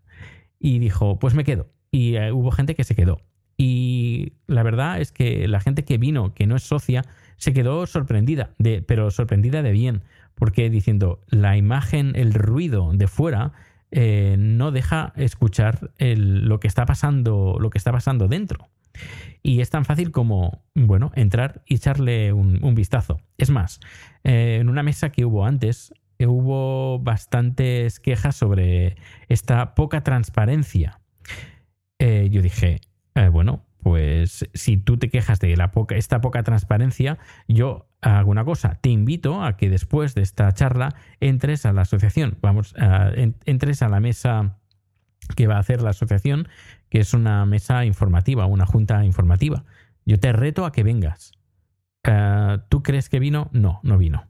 y 0.58 0.78
dijo, 0.78 1.18
pues 1.18 1.34
me 1.34 1.44
quedo. 1.44 1.68
Y 1.90 2.16
eh, 2.16 2.32
hubo 2.32 2.50
gente 2.50 2.74
que 2.74 2.84
se 2.84 2.94
quedó. 2.94 3.20
Y 3.56 4.32
la 4.46 4.62
verdad 4.62 5.00
es 5.00 5.12
que 5.12 5.46
la 5.46 5.60
gente 5.60 5.84
que 5.84 5.98
vino, 5.98 6.34
que 6.34 6.46
no 6.46 6.56
es 6.56 6.62
socia, 6.64 7.04
se 7.36 7.52
quedó 7.52 7.86
sorprendida, 7.86 8.50
de, 8.58 8.82
pero 8.82 9.10
sorprendida 9.10 9.62
de 9.62 9.70
bien, 9.72 10.02
porque 10.34 10.70
diciendo, 10.70 11.20
la 11.28 11.56
imagen, 11.56 12.12
el 12.16 12.34
ruido 12.34 12.90
de 12.92 13.06
fuera 13.06 13.52
eh, 13.92 14.34
no 14.38 14.72
deja 14.72 15.12
escuchar 15.16 15.92
el- 15.98 16.48
lo 16.48 16.58
que 16.58 16.66
está 16.66 16.84
pasando, 16.86 17.58
lo 17.60 17.70
que 17.70 17.78
está 17.78 17.92
pasando 17.92 18.26
dentro. 18.26 18.68
Y 19.42 19.60
es 19.60 19.70
tan 19.70 19.84
fácil 19.84 20.10
como, 20.10 20.64
bueno, 20.74 21.12
entrar 21.14 21.62
y 21.66 21.74
echarle 21.74 22.32
un, 22.32 22.74
vistazo. 22.74 23.20
Es 23.38 23.50
más, 23.50 23.80
eh, 24.22 24.58
en 24.60 24.68
una 24.68 24.82
mesa 24.82 25.10
que 25.10 25.24
hubo 25.24 25.44
antes, 25.44 25.92
eh, 26.18 26.26
hubo 26.26 26.98
bastantes 26.98 28.00
quejas 28.00 28.36
sobre 28.36 28.96
esta 29.28 29.74
poca 29.74 30.02
transparencia. 30.02 31.00
Eh, 31.98 32.28
yo 32.30 32.42
dije, 32.42 32.80
bueno, 33.32 33.64
pues 33.84 34.48
si 34.54 34.76
tú 34.78 34.96
te 34.96 35.10
quejas 35.10 35.38
de 35.40 35.56
la 35.56 35.70
poca, 35.70 35.94
esta 35.94 36.20
poca 36.22 36.42
transparencia, 36.42 37.18
yo 37.46 37.86
hago 38.00 38.30
una 38.30 38.44
cosa, 38.44 38.78
te 38.80 38.88
invito 38.88 39.44
a 39.44 39.56
que 39.58 39.68
después 39.68 40.14
de 40.14 40.22
esta 40.22 40.50
charla 40.52 40.94
entres 41.20 41.66
a 41.66 41.72
la 41.72 41.82
asociación, 41.82 42.38
vamos, 42.40 42.74
a- 42.78 43.10
en- 43.14 43.36
entres 43.44 43.82
a 43.82 43.88
la 43.88 44.00
mesa 44.00 44.58
que 45.36 45.46
va 45.46 45.56
a 45.56 45.60
hacer 45.60 45.82
la 45.82 45.90
asociación, 45.90 46.48
que 46.94 47.00
es 47.00 47.12
una 47.12 47.44
mesa 47.44 47.84
informativa, 47.84 48.46
una 48.46 48.66
junta 48.66 49.04
informativa. 49.04 49.64
Yo 50.06 50.20
te 50.20 50.32
reto 50.32 50.64
a 50.64 50.70
que 50.70 50.84
vengas. 50.84 51.32
Eh, 52.04 52.58
¿Tú 52.68 52.84
crees 52.84 53.08
que 53.08 53.18
vino? 53.18 53.50
No, 53.52 53.80
no 53.82 53.98
vino. 53.98 54.28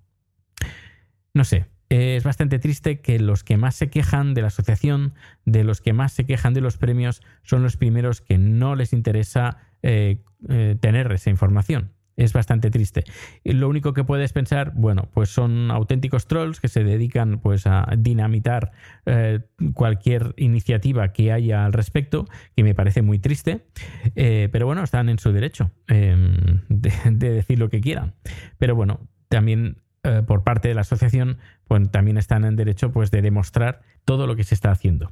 No 1.35 1.45
sé. 1.45 1.67
es 1.91 2.25
bastante 2.25 2.59
triste 2.59 3.03
que 3.03 3.19
los 3.19 3.45
que 3.45 3.59
más 3.59 3.75
se 3.75 3.91
quejan 3.91 4.33
de 4.33 4.41
la 4.41 4.47
asociación, 4.47 5.13
de 5.45 5.63
los 5.63 5.83
que 5.83 5.93
más 5.93 6.13
se 6.13 6.25
quejan 6.25 6.55
de 6.55 6.63
los 6.63 6.79
premios, 6.79 7.21
son 7.43 7.63
los 7.63 7.77
primeros 7.77 8.23
que 8.23 8.39
no 8.39 8.77
les 8.77 8.95
interesa 8.95 9.59
eh, 9.83 10.23
eh, 10.49 10.79
tener 10.81 11.13
esa 11.13 11.29
información. 11.29 11.93
Es 12.17 12.33
bastante 12.33 12.71
triste. 12.71 13.05
Y 13.43 13.53
lo 13.53 13.69
único 13.69 13.93
que 13.93 14.05
puedes 14.05 14.33
pensar, 14.33 14.73
bueno, 14.75 15.09
pues 15.13 15.31
son 15.31 15.71
auténticos 15.71 16.27
trolls 16.27 16.61
que 16.61 16.69
se 16.69 16.85
dedican 16.85 17.41
pues 17.41 17.67
a 17.67 17.87
dinamitar 17.99 18.73
eh, 19.07 19.41
cualquier 19.75 20.35
iniciativa 20.37 21.13
que 21.13 21.33
haya 21.33 21.65
al 21.65 21.73
respecto, 21.73 22.27
que 22.57 22.63
me 22.63 22.75
parece 22.75 23.03
muy 23.03 23.19
triste. 23.19 23.67
pero 24.15 24.67
bueno, 24.67 24.83
están 24.83 25.09
en 25.09 25.19
su 25.19 25.33
derecho 25.33 25.71
em, 25.89 26.61
de, 26.69 26.93
de 27.11 27.31
decir 27.31 27.59
lo 27.59 27.69
que 27.69 27.81
quieran. 27.81 28.15
Pero 28.59 28.77
bueno, 28.77 29.01
también 29.29 29.79
eh, 30.05 30.23
por 30.27 30.45
parte 30.45 30.69
de 30.69 30.75
la 30.75 30.83
asociación, 30.83 31.39
pues 31.67 31.91
también 31.91 32.19
están 32.19 32.45
en 32.45 32.57
derecho 32.57 32.93
pues, 32.93 33.11
de 33.11 33.23
demostrar 33.23 33.81
todo 34.05 34.27
lo 34.27 34.37
que 34.37 34.45
se 34.45 34.55
está 34.55 34.71
haciendo. 34.71 35.09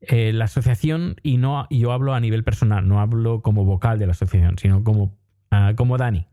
Eh, 0.00 0.32
la 0.32 0.46
asociación, 0.46 1.16
y 1.22 1.36
no 1.36 1.66
yo 1.68 1.92
hablo 1.92 2.14
a 2.14 2.20
nivel 2.20 2.42
personal, 2.42 2.88
no 2.88 2.98
hablo 2.98 3.42
como 3.42 3.66
vocal 3.66 3.98
de 3.98 4.06
la 4.06 4.12
asociación, 4.12 4.56
sino 4.56 4.82
como, 4.84 5.14
ah, 5.50 5.72
como 5.76 5.98
Dani. 5.98 6.26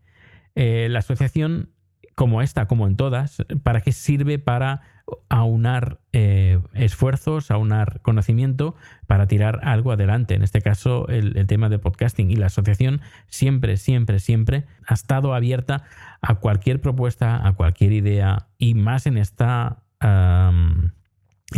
Eh, 0.55 0.87
la 0.89 0.99
asociación, 0.99 1.69
como 2.15 2.41
esta, 2.41 2.67
como 2.67 2.87
en 2.87 2.95
todas, 2.95 3.43
¿para 3.63 3.81
qué 3.81 3.91
sirve? 3.91 4.39
Para 4.39 4.81
aunar 5.29 5.99
eh, 6.13 6.59
esfuerzos, 6.73 7.51
aunar 7.51 8.01
conocimiento 8.01 8.75
para 9.07 9.27
tirar 9.27 9.59
algo 9.63 9.91
adelante. 9.91 10.33
En 10.35 10.43
este 10.43 10.61
caso, 10.61 11.07
el, 11.09 11.45
tema 11.47 11.69
de 11.69 11.79
podcasting 11.79 12.31
y 12.31 12.35
la 12.35 12.47
asociación 12.47 13.01
siempre, 13.27 13.77
siempre, 13.77 14.19
siempre 14.19 14.65
ha 14.87 14.93
estado 14.93 15.33
abierta 15.33 15.83
a 16.21 16.35
cualquier 16.35 16.79
propuesta, 16.81 17.45
a 17.45 17.53
cualquier 17.53 17.91
idea 17.93 18.47
y 18.57 18.75
más 18.75 19.07
en 19.07 19.17
esta... 19.17 19.83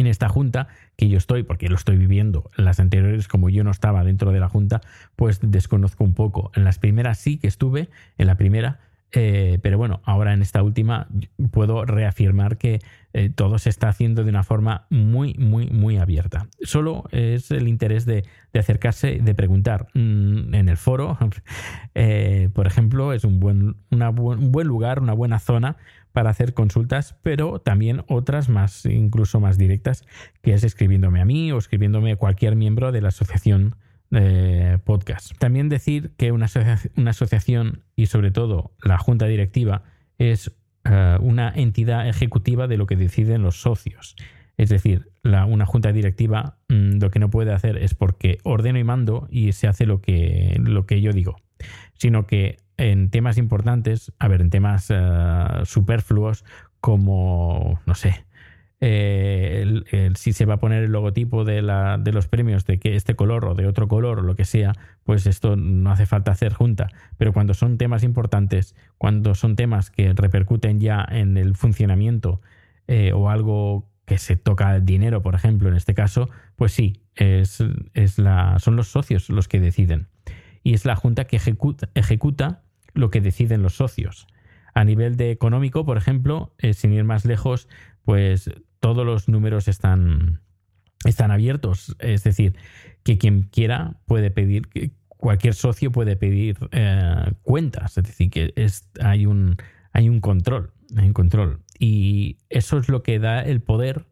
en 0.01 0.07
esta 0.07 0.29
junta 0.29 0.67
que 0.95 1.09
yo 1.09 1.17
estoy, 1.17 1.43
porque 1.43 1.69
lo 1.69 1.75
estoy 1.75 1.97
viviendo, 1.97 2.51
en 2.57 2.65
las 2.65 2.79
anteriores, 2.79 3.27
como 3.27 3.49
yo 3.49 3.63
no 3.63 3.71
estaba 3.71 4.03
dentro 4.03 4.31
de 4.31 4.39
la 4.39 4.49
junta, 4.49 4.81
pues 5.15 5.39
desconozco 5.41 6.03
un 6.03 6.13
poco. 6.13 6.51
En 6.55 6.63
las 6.63 6.79
primeras 6.79 7.17
sí 7.17 7.37
que 7.37 7.47
estuve, 7.47 7.89
en 8.17 8.27
la 8.27 8.35
primera 8.35 8.79
eh, 9.17 9.59
pero 9.61 9.77
bueno, 9.77 10.01
ahora 10.03 10.33
en 10.33 10.41
esta 10.41 10.61
última 10.61 11.07
puedo 11.51 11.85
reafirmar 11.85 12.57
que 12.57 12.81
eh, 13.13 13.29
todo 13.29 13.59
se 13.59 13.69
está 13.69 13.87
haciendo 13.87 14.25
de 14.25 14.29
una 14.29 14.43
forma 14.43 14.87
muy, 14.89 15.33
muy, 15.35 15.67
muy 15.67 15.97
abierta. 15.97 16.47
Solo 16.61 17.05
es 17.11 17.49
el 17.51 17.69
interés 17.69 18.05
de, 18.05 18.25
acercarse, 18.53 19.19
de 19.21 19.33
preguntar. 19.33 19.87
Mm, 19.93 20.53
en 20.53 20.67
el 20.67 20.75
foro, 20.75 21.17
eh, 21.95 22.49
por 22.53 22.67
ejemplo, 22.67 23.13
es 23.13 23.23
un 23.23 23.39
buen, 23.39 23.77
un 23.89 24.51
buen 24.51 24.67
lugar, 24.67 24.99
una 24.99 25.13
buena 25.13 25.39
zona 25.39 25.77
para 26.15 26.29
hacer 26.29 26.53
consultas, 26.53 27.17
pero 27.23 27.59
también 27.59 28.05
otras 28.07 28.47
más, 28.47 28.85
incluso 28.85 29.41
más 29.41 29.57
directas, 29.57 30.05
que 30.41 30.53
es 30.53 30.63
escribiéndome 30.63 31.19
a 31.19 31.25
mí 31.25 31.51
o 31.51 31.57
escribiéndome 31.57 32.13
a 32.13 32.15
cualquier 32.15 32.55
miembro 32.55 32.93
de 32.93 33.01
la 33.01 33.09
asociación 33.09 33.75
podcast. 34.85 35.37
También 35.39 35.67
decir 35.67 36.11
que 36.15 36.31
una, 36.31 36.45
asociación 36.45 37.83
y 37.97 38.05
sobre 38.05 38.31
todo 38.31 38.71
la 38.81 38.97
junta 38.97 39.25
directiva 39.25 39.83
es 40.17 40.55
eh, 40.85 41.17
una 41.19 41.51
entidad 41.53 42.07
ejecutiva 42.07 42.67
de 42.67 42.77
lo 42.77 42.85
que 42.85 42.95
deciden 42.95 43.41
los 43.41 43.61
socios. 43.61 44.15
Es 44.55 44.69
decir, 44.69 45.11
una 45.23 45.65
junta 45.65 45.91
directiva 45.91 46.59
mm, 46.69 46.99
lo 47.01 47.11
que 47.11 47.19
no 47.19 47.29
puede 47.29 47.51
hacer 47.51 47.77
es 47.77 47.93
porque 47.93 48.37
ordeno 48.43 48.79
y 48.79 48.85
mando 48.85 49.27
y 49.29 49.51
se 49.51 49.67
hace 49.67 49.85
lo 49.85 49.99
que, 49.99 50.55
lo 50.63 50.85
que 50.85 51.01
yo 51.01 51.11
digo, 51.11 51.35
sino 51.95 52.25
que 52.25 52.59
en 52.77 53.09
temas 53.09 53.37
importantes, 53.37 54.11
a 54.19 54.27
ver, 54.27 54.41
en 54.41 54.49
temas 54.49 54.87
eh, 54.89 55.47
superfluos 55.63 56.43
como, 56.79 57.79
no 57.85 57.95
sé, 57.95 58.25
eh, 58.81 60.11
si 60.15 60.33
se 60.33 60.45
va 60.45 60.55
a 60.55 60.59
poner 60.59 60.83
el 60.83 60.91
logotipo 60.91 61.45
de, 61.45 61.61
la, 61.61 61.97
de, 61.97 62.11
los 62.11 62.27
premios 62.27 62.65
de 62.65 62.77
que 62.77 62.95
este 62.95 63.15
color 63.15 63.45
o 63.45 63.55
de 63.55 63.67
otro 63.67 63.87
color 63.87 64.19
o 64.19 64.21
lo 64.21 64.35
que 64.35 64.45
sea, 64.45 64.73
pues 65.03 65.25
esto 65.25 65.55
no 65.55 65.91
hace 65.91 66.05
falta 66.05 66.31
hacer 66.31 66.53
junta. 66.53 66.89
Pero 67.17 67.33
cuando 67.33 67.53
son 67.53 67.77
temas 67.77 68.03
importantes, 68.03 68.75
cuando 68.97 69.33
son 69.33 69.55
temas 69.55 69.89
que 69.89 70.13
repercuten 70.13 70.79
ya 70.79 71.05
en 71.09 71.37
el 71.37 71.55
funcionamiento 71.55 72.41
eh, 72.87 73.11
o 73.13 73.29
algo 73.29 73.89
que 74.05 74.17
se 74.17 74.35
toca 74.35 74.79
dinero, 74.79 75.21
por 75.21 75.33
ejemplo, 75.33 75.69
en 75.69 75.75
este 75.75 75.95
caso, 75.95 76.29
pues 76.55 76.71
sí, 76.73 77.01
es, 77.15 77.63
es 77.93 78.19
la, 78.19 78.59
son 78.59 78.75
los 78.75 78.89
socios 78.89 79.29
los 79.29 79.47
que 79.47 79.59
deciden. 79.59 80.07
Y 80.63 80.73
es 80.73 80.85
la 80.85 80.95
junta 80.95 81.25
que 81.25 81.37
ejecuta, 81.37 81.89
ejecuta 81.95 82.64
lo 82.95 83.11
que 83.11 83.21
deciden 83.21 83.61
los 83.61 83.75
socios. 83.75 84.27
A 84.73 84.83
nivel 84.83 85.15
de 85.15 85.31
económico, 85.31 85.85
por 85.85 85.97
ejemplo, 85.97 86.53
eh, 86.57 86.73
sin 86.73 86.91
ir 86.91 87.03
más 87.03 87.23
lejos, 87.25 87.69
pues 88.03 88.49
todos 88.79 89.05
los 89.05 89.29
números 89.29 89.67
están, 89.67 90.41
están 91.05 91.31
abiertos. 91.31 91.95
Es 91.99 92.23
decir, 92.23 92.55
que 93.03 93.17
quien 93.17 93.43
quiera 93.43 93.99
puede 94.05 94.31
pedir, 94.31 94.67
cualquier 95.07 95.53
socio 95.53 95.91
puede 95.91 96.15
pedir 96.15 96.57
eh, 96.71 97.31
cuentas. 97.43 97.97
Es 97.97 98.05
decir, 98.05 98.29
que 98.29 98.53
es, 98.55 98.89
hay, 98.99 99.25
un, 99.25 99.57
hay 99.91 100.09
un 100.09 100.19
control. 100.19 100.71
Hay 100.97 101.07
un 101.07 101.13
control. 101.13 101.61
Y 101.79 102.37
eso 102.49 102.77
es 102.77 102.89
lo 102.89 103.03
que 103.03 103.19
da 103.19 103.41
el 103.41 103.61
poder, 103.61 104.05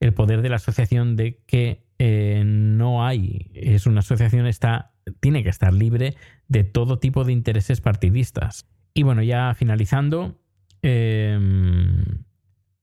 el 0.00 0.12
poder 0.12 0.42
de 0.42 0.48
la 0.48 0.56
asociación 0.56 1.16
de 1.16 1.40
que 1.46 1.84
eh, 2.02 2.44
no 2.46 3.04
hay, 3.04 3.50
es 3.52 3.86
una 3.86 4.00
asociación, 4.00 4.46
está, 4.46 4.92
tiene 5.20 5.42
que 5.42 5.50
estar 5.50 5.70
libre 5.74 6.16
de 6.48 6.64
todo 6.64 6.98
tipo 6.98 7.24
de 7.24 7.34
intereses 7.34 7.82
partidistas. 7.82 8.66
Y 8.94 9.02
bueno, 9.02 9.22
ya 9.22 9.52
finalizando, 9.52 10.40
eh, 10.80 11.38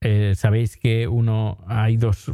eh, 0.01 0.34
sabéis 0.36 0.77
que 0.77 1.08
uno 1.08 1.58
hay 1.65 1.97
dos, 1.97 2.32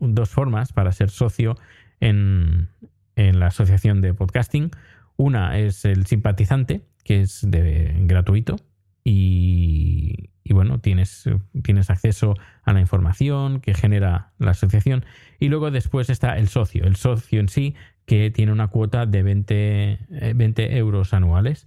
dos 0.00 0.30
formas 0.30 0.72
para 0.72 0.92
ser 0.92 1.10
socio 1.10 1.58
en, 2.00 2.70
la 3.14 3.48
asociación 3.48 4.00
de 4.00 4.14
podcasting. 4.14 4.70
Una 5.18 5.58
es 5.58 5.84
el 5.84 6.06
simpatizante, 6.06 6.80
que 7.04 7.20
es 7.20 7.42
de, 7.46 7.94
gratuito 8.06 8.56
y, 9.04 10.30
bueno, 10.50 10.80
tienes, 10.80 11.28
tienes 11.62 11.90
acceso 11.90 12.34
a 12.62 12.72
la 12.72 12.80
información 12.80 13.60
que 13.60 13.74
genera 13.74 14.32
la 14.38 14.52
asociación. 14.52 15.04
Y 15.40 15.48
luego 15.48 15.70
después 15.70 16.10
está 16.10 16.36
el 16.38 16.48
socio, 16.48 16.84
el 16.84 16.96
socio 16.96 17.40
en 17.40 17.48
sí, 17.48 17.74
que 18.04 18.30
tiene 18.30 18.52
una 18.52 18.68
cuota 18.68 19.06
de 19.06 19.22
20, 19.22 19.98
20 20.34 20.62
eh, 20.62 20.76
euros 20.78 21.14
anuales 21.14 21.66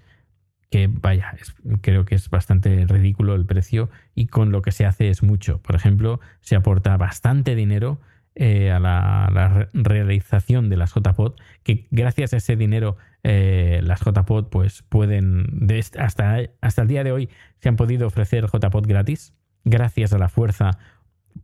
que 0.69 0.89
vaya, 0.91 1.36
creo 1.82 2.06
que 2.06 2.15
es 2.15 2.30
bastante 2.30 2.86
ridículo 2.88 3.36
el 3.36 3.45
precio 3.45 3.89
y 4.13 4.28
con 4.28 4.52
lo 4.52 4.62
que 4.62 4.71
se 4.71 4.86
hace 4.86 5.10
es 5.10 5.24
mucho. 5.24 5.62
Por 5.62 5.76
ejemplo, 5.76 6.19
se 6.41 6.56
aporta 6.56 6.98
bastante 6.98 7.56
dinero 7.56 8.02
eh, 8.36 8.71
a 8.71 8.80
la, 8.80 9.69
realización 9.74 10.69
de 10.69 10.76
las 10.76 10.93
JPod, 10.93 11.36
que 11.63 11.88
gracias 11.91 12.34
a 12.34 12.38
ese 12.38 12.58
dinero 12.58 12.98
eh, 13.27 13.79
las 13.81 14.01
JPod 14.01 14.49
pues 14.49 14.83
pueden, 14.83 15.67
hasta, 15.97 16.41
hasta 16.61 16.81
el 16.83 16.88
día 16.88 17.03
de 17.03 17.11
hoy 17.11 17.27
se 17.57 17.69
han 17.69 17.75
podido 17.75 18.05
ofrecer 18.05 18.45
JPod 18.45 18.85
gratis, 18.85 19.33
gracias 19.63 20.13
a 20.13 20.19
la 20.19 20.29
fuerza 20.29 20.77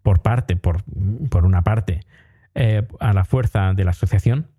por 0.03 0.21
parte, 0.21 0.55
por, 0.55 0.83
por 1.31 1.43
una 1.43 1.63
parte, 1.63 2.01
eh, 2.53 2.87
a 2.99 3.13
la 3.13 3.25
fuerza 3.25 3.73
de 3.73 3.83
la 3.83 3.91
asociación, 3.91 4.51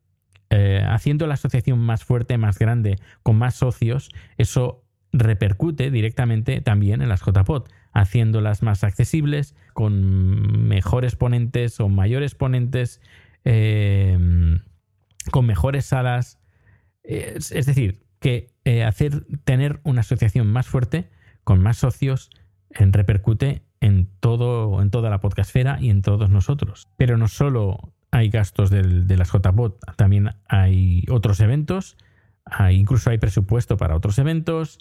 eh, 0.51 0.85
haciendo 0.85 1.29
la 1.29 1.35
asociación 1.35 1.79
más 1.79 2.03
fuerte, 2.03 2.39
más 2.39 2.59
grande, 2.59 2.99
con 3.23 3.37
más 3.37 3.55
socios, 3.55 4.11
eso 4.37 4.85
repercute 5.13 5.93
directamente 5.93 6.61
también 6.61 7.03
en 7.03 7.09
las 7.09 7.23
JPOT, 7.23 7.73
haciéndolas 7.93 8.65
más 8.65 8.83
accesibles, 8.83 9.55
con 9.75 10.67
mejores 10.67 11.15
ponentes 11.15 11.79
o 11.79 11.89
mayores 11.89 12.35
ponentes, 12.35 13.01
con 13.45 15.47
mejores 15.47 15.85
salas. 15.85 16.42
Es, 17.03 17.67
decir, 17.67 18.01
que 18.21 18.51
eh, 18.65 18.85
hacer 18.85 19.25
tener 19.45 19.81
una 19.83 20.01
asociación 20.01 20.47
más 20.47 20.67
fuerte, 20.67 21.11
con 21.45 21.61
más 21.61 21.79
socios, 21.79 22.31
repercute 22.71 23.63
en 23.81 24.09
todo, 24.21 24.81
en 24.81 24.91
toda 24.91 25.11
la 25.11 25.21
podcastfera 25.21 25.79
y 25.81 25.91
en 25.91 26.03
todos 26.03 26.31
nosotros. 26.31 26.89
Pero 26.97 27.19
no 27.19 27.29
solo 27.29 27.93
hay 28.11 28.29
gastos 28.29 28.71
de 28.71 29.17
las 29.17 29.33
JPOT, 29.33 29.97
también 29.97 30.31
hay 30.47 31.05
otros 31.09 31.41
eventos, 31.41 31.97
incluso 32.71 33.11
hay 33.11 33.19
presupuesto 33.19 33.77
para 33.77 33.97
otros 33.97 34.19
eventos, 34.19 34.79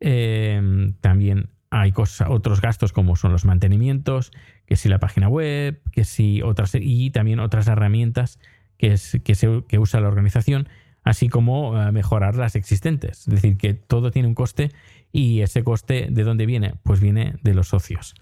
em, 0.00 0.94
también 1.00 1.50
hay 1.70 1.92
cosas, 1.92 2.28
otros 2.30 2.60
gastos 2.60 2.92
como 2.92 3.16
son 3.16 3.32
los 3.32 3.44
mantenimientos, 3.44 4.32
que 4.66 4.76
si 4.76 4.88
la 4.88 4.98
página 4.98 5.28
web, 5.28 5.80
que 5.92 6.04
si 6.04 6.42
otras 6.42 6.74
y 6.74 7.10
también 7.10 7.40
otras 7.40 7.68
herramientas 7.68 8.38
que, 8.76 8.96
que, 9.24 9.34
se, 9.34 9.64
que 9.68 9.78
usa 9.78 10.00
la 10.00 10.08
organización, 10.08 10.68
así 11.04 11.28
como 11.28 11.80
eh, 11.80 11.92
mejorar 11.92 12.36
las 12.36 12.56
existentes. 12.56 13.20
Es 13.20 13.34
decir, 13.34 13.56
que 13.56 13.74
todo 13.74 14.10
tiene 14.10 14.28
un 14.28 14.34
coste 14.34 14.70
y 15.12 15.40
ese 15.40 15.64
coste 15.64 16.08
¿de 16.10 16.24
dónde 16.24 16.46
viene? 16.46 16.74
Pues 16.82 17.00
viene 17.00 17.34
de 17.42 17.54
los 17.54 17.68
socios. 17.68 18.14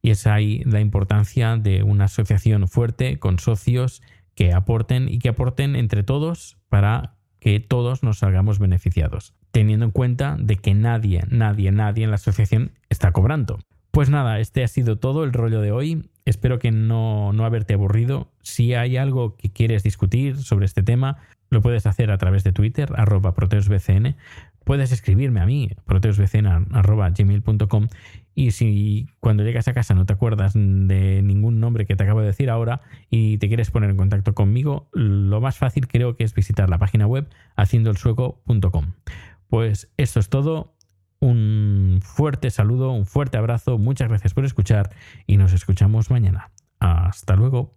Y 0.00 0.10
es 0.10 0.26
ahí 0.26 0.62
la 0.64 0.80
importancia 0.80 1.56
de 1.56 1.82
una 1.82 2.04
asociación 2.04 2.68
fuerte 2.68 3.18
con 3.18 3.38
socios 3.38 4.02
que 4.34 4.52
aporten 4.52 5.08
y 5.08 5.18
que 5.18 5.28
aporten 5.28 5.74
entre 5.74 6.04
todos 6.04 6.56
para 6.68 7.16
que 7.40 7.60
todos 7.60 8.02
nos 8.02 8.18
salgamos 8.18 8.58
beneficiados, 8.58 9.34
teniendo 9.50 9.84
en 9.84 9.90
cuenta 9.90 10.36
de 10.38 10.56
que 10.56 10.74
nadie, 10.74 11.24
nadie, 11.28 11.72
nadie 11.72 12.04
en 12.04 12.10
la 12.10 12.16
asociación 12.16 12.72
está 12.88 13.12
cobrando. 13.12 13.58
Pues 13.90 14.10
nada, 14.10 14.38
este 14.38 14.62
ha 14.62 14.68
sido 14.68 14.96
todo 14.96 15.24
el 15.24 15.32
rollo 15.32 15.60
de 15.60 15.72
hoy. 15.72 16.10
Espero 16.24 16.58
que 16.58 16.70
no, 16.70 17.32
no 17.32 17.44
haberte 17.44 17.74
aburrido. 17.74 18.30
Si 18.42 18.74
hay 18.74 18.96
algo 18.96 19.36
que 19.36 19.50
quieres 19.50 19.82
discutir 19.82 20.36
sobre 20.36 20.66
este 20.66 20.82
tema, 20.82 21.18
lo 21.50 21.62
puedes 21.62 21.86
hacer 21.86 22.10
a 22.10 22.18
través 22.18 22.44
de 22.44 22.52
Twitter, 22.52 22.90
arroba 22.96 23.34
proteusbcn. 23.34 24.16
Puedes 24.64 24.92
escribirme 24.92 25.40
a 25.40 25.46
mí, 25.46 25.70
proteusbcn.gmail.com 25.86 27.88
y 28.34 28.50
si 28.52 29.06
cuando 29.18 29.42
llegas 29.42 29.66
a 29.66 29.72
casa 29.72 29.94
no 29.94 30.06
te 30.06 30.12
acuerdas 30.12 30.52
de 30.54 31.22
ningún 31.22 31.58
nombre 31.58 31.86
que 31.86 31.96
te 31.96 32.04
acabo 32.04 32.20
de 32.20 32.26
decir 32.26 32.50
ahora 32.50 32.82
y 33.10 33.38
te 33.38 33.48
quieres 33.48 33.70
poner 33.70 33.90
en 33.90 33.96
contacto 33.96 34.34
conmigo, 34.34 34.88
lo 34.92 35.40
más 35.40 35.58
fácil 35.58 35.88
creo 35.88 36.16
que 36.16 36.24
es 36.24 36.34
visitar 36.34 36.68
la 36.68 36.78
página 36.78 37.06
web 37.06 37.28
haciendoelsueco.com. 37.56 38.92
Pues 39.48 39.90
esto 39.96 40.20
es 40.20 40.28
todo. 40.28 40.74
Un 41.20 41.98
fuerte 42.00 42.50
saludo, 42.50 42.92
un 42.92 43.06
fuerte 43.06 43.38
abrazo, 43.38 43.76
muchas 43.76 44.08
gracias 44.08 44.34
por 44.34 44.44
escuchar 44.44 44.90
y 45.26 45.36
nos 45.36 45.52
escuchamos 45.52 46.12
mañana. 46.12 46.52
Hasta 46.78 47.34
luego. 47.34 47.76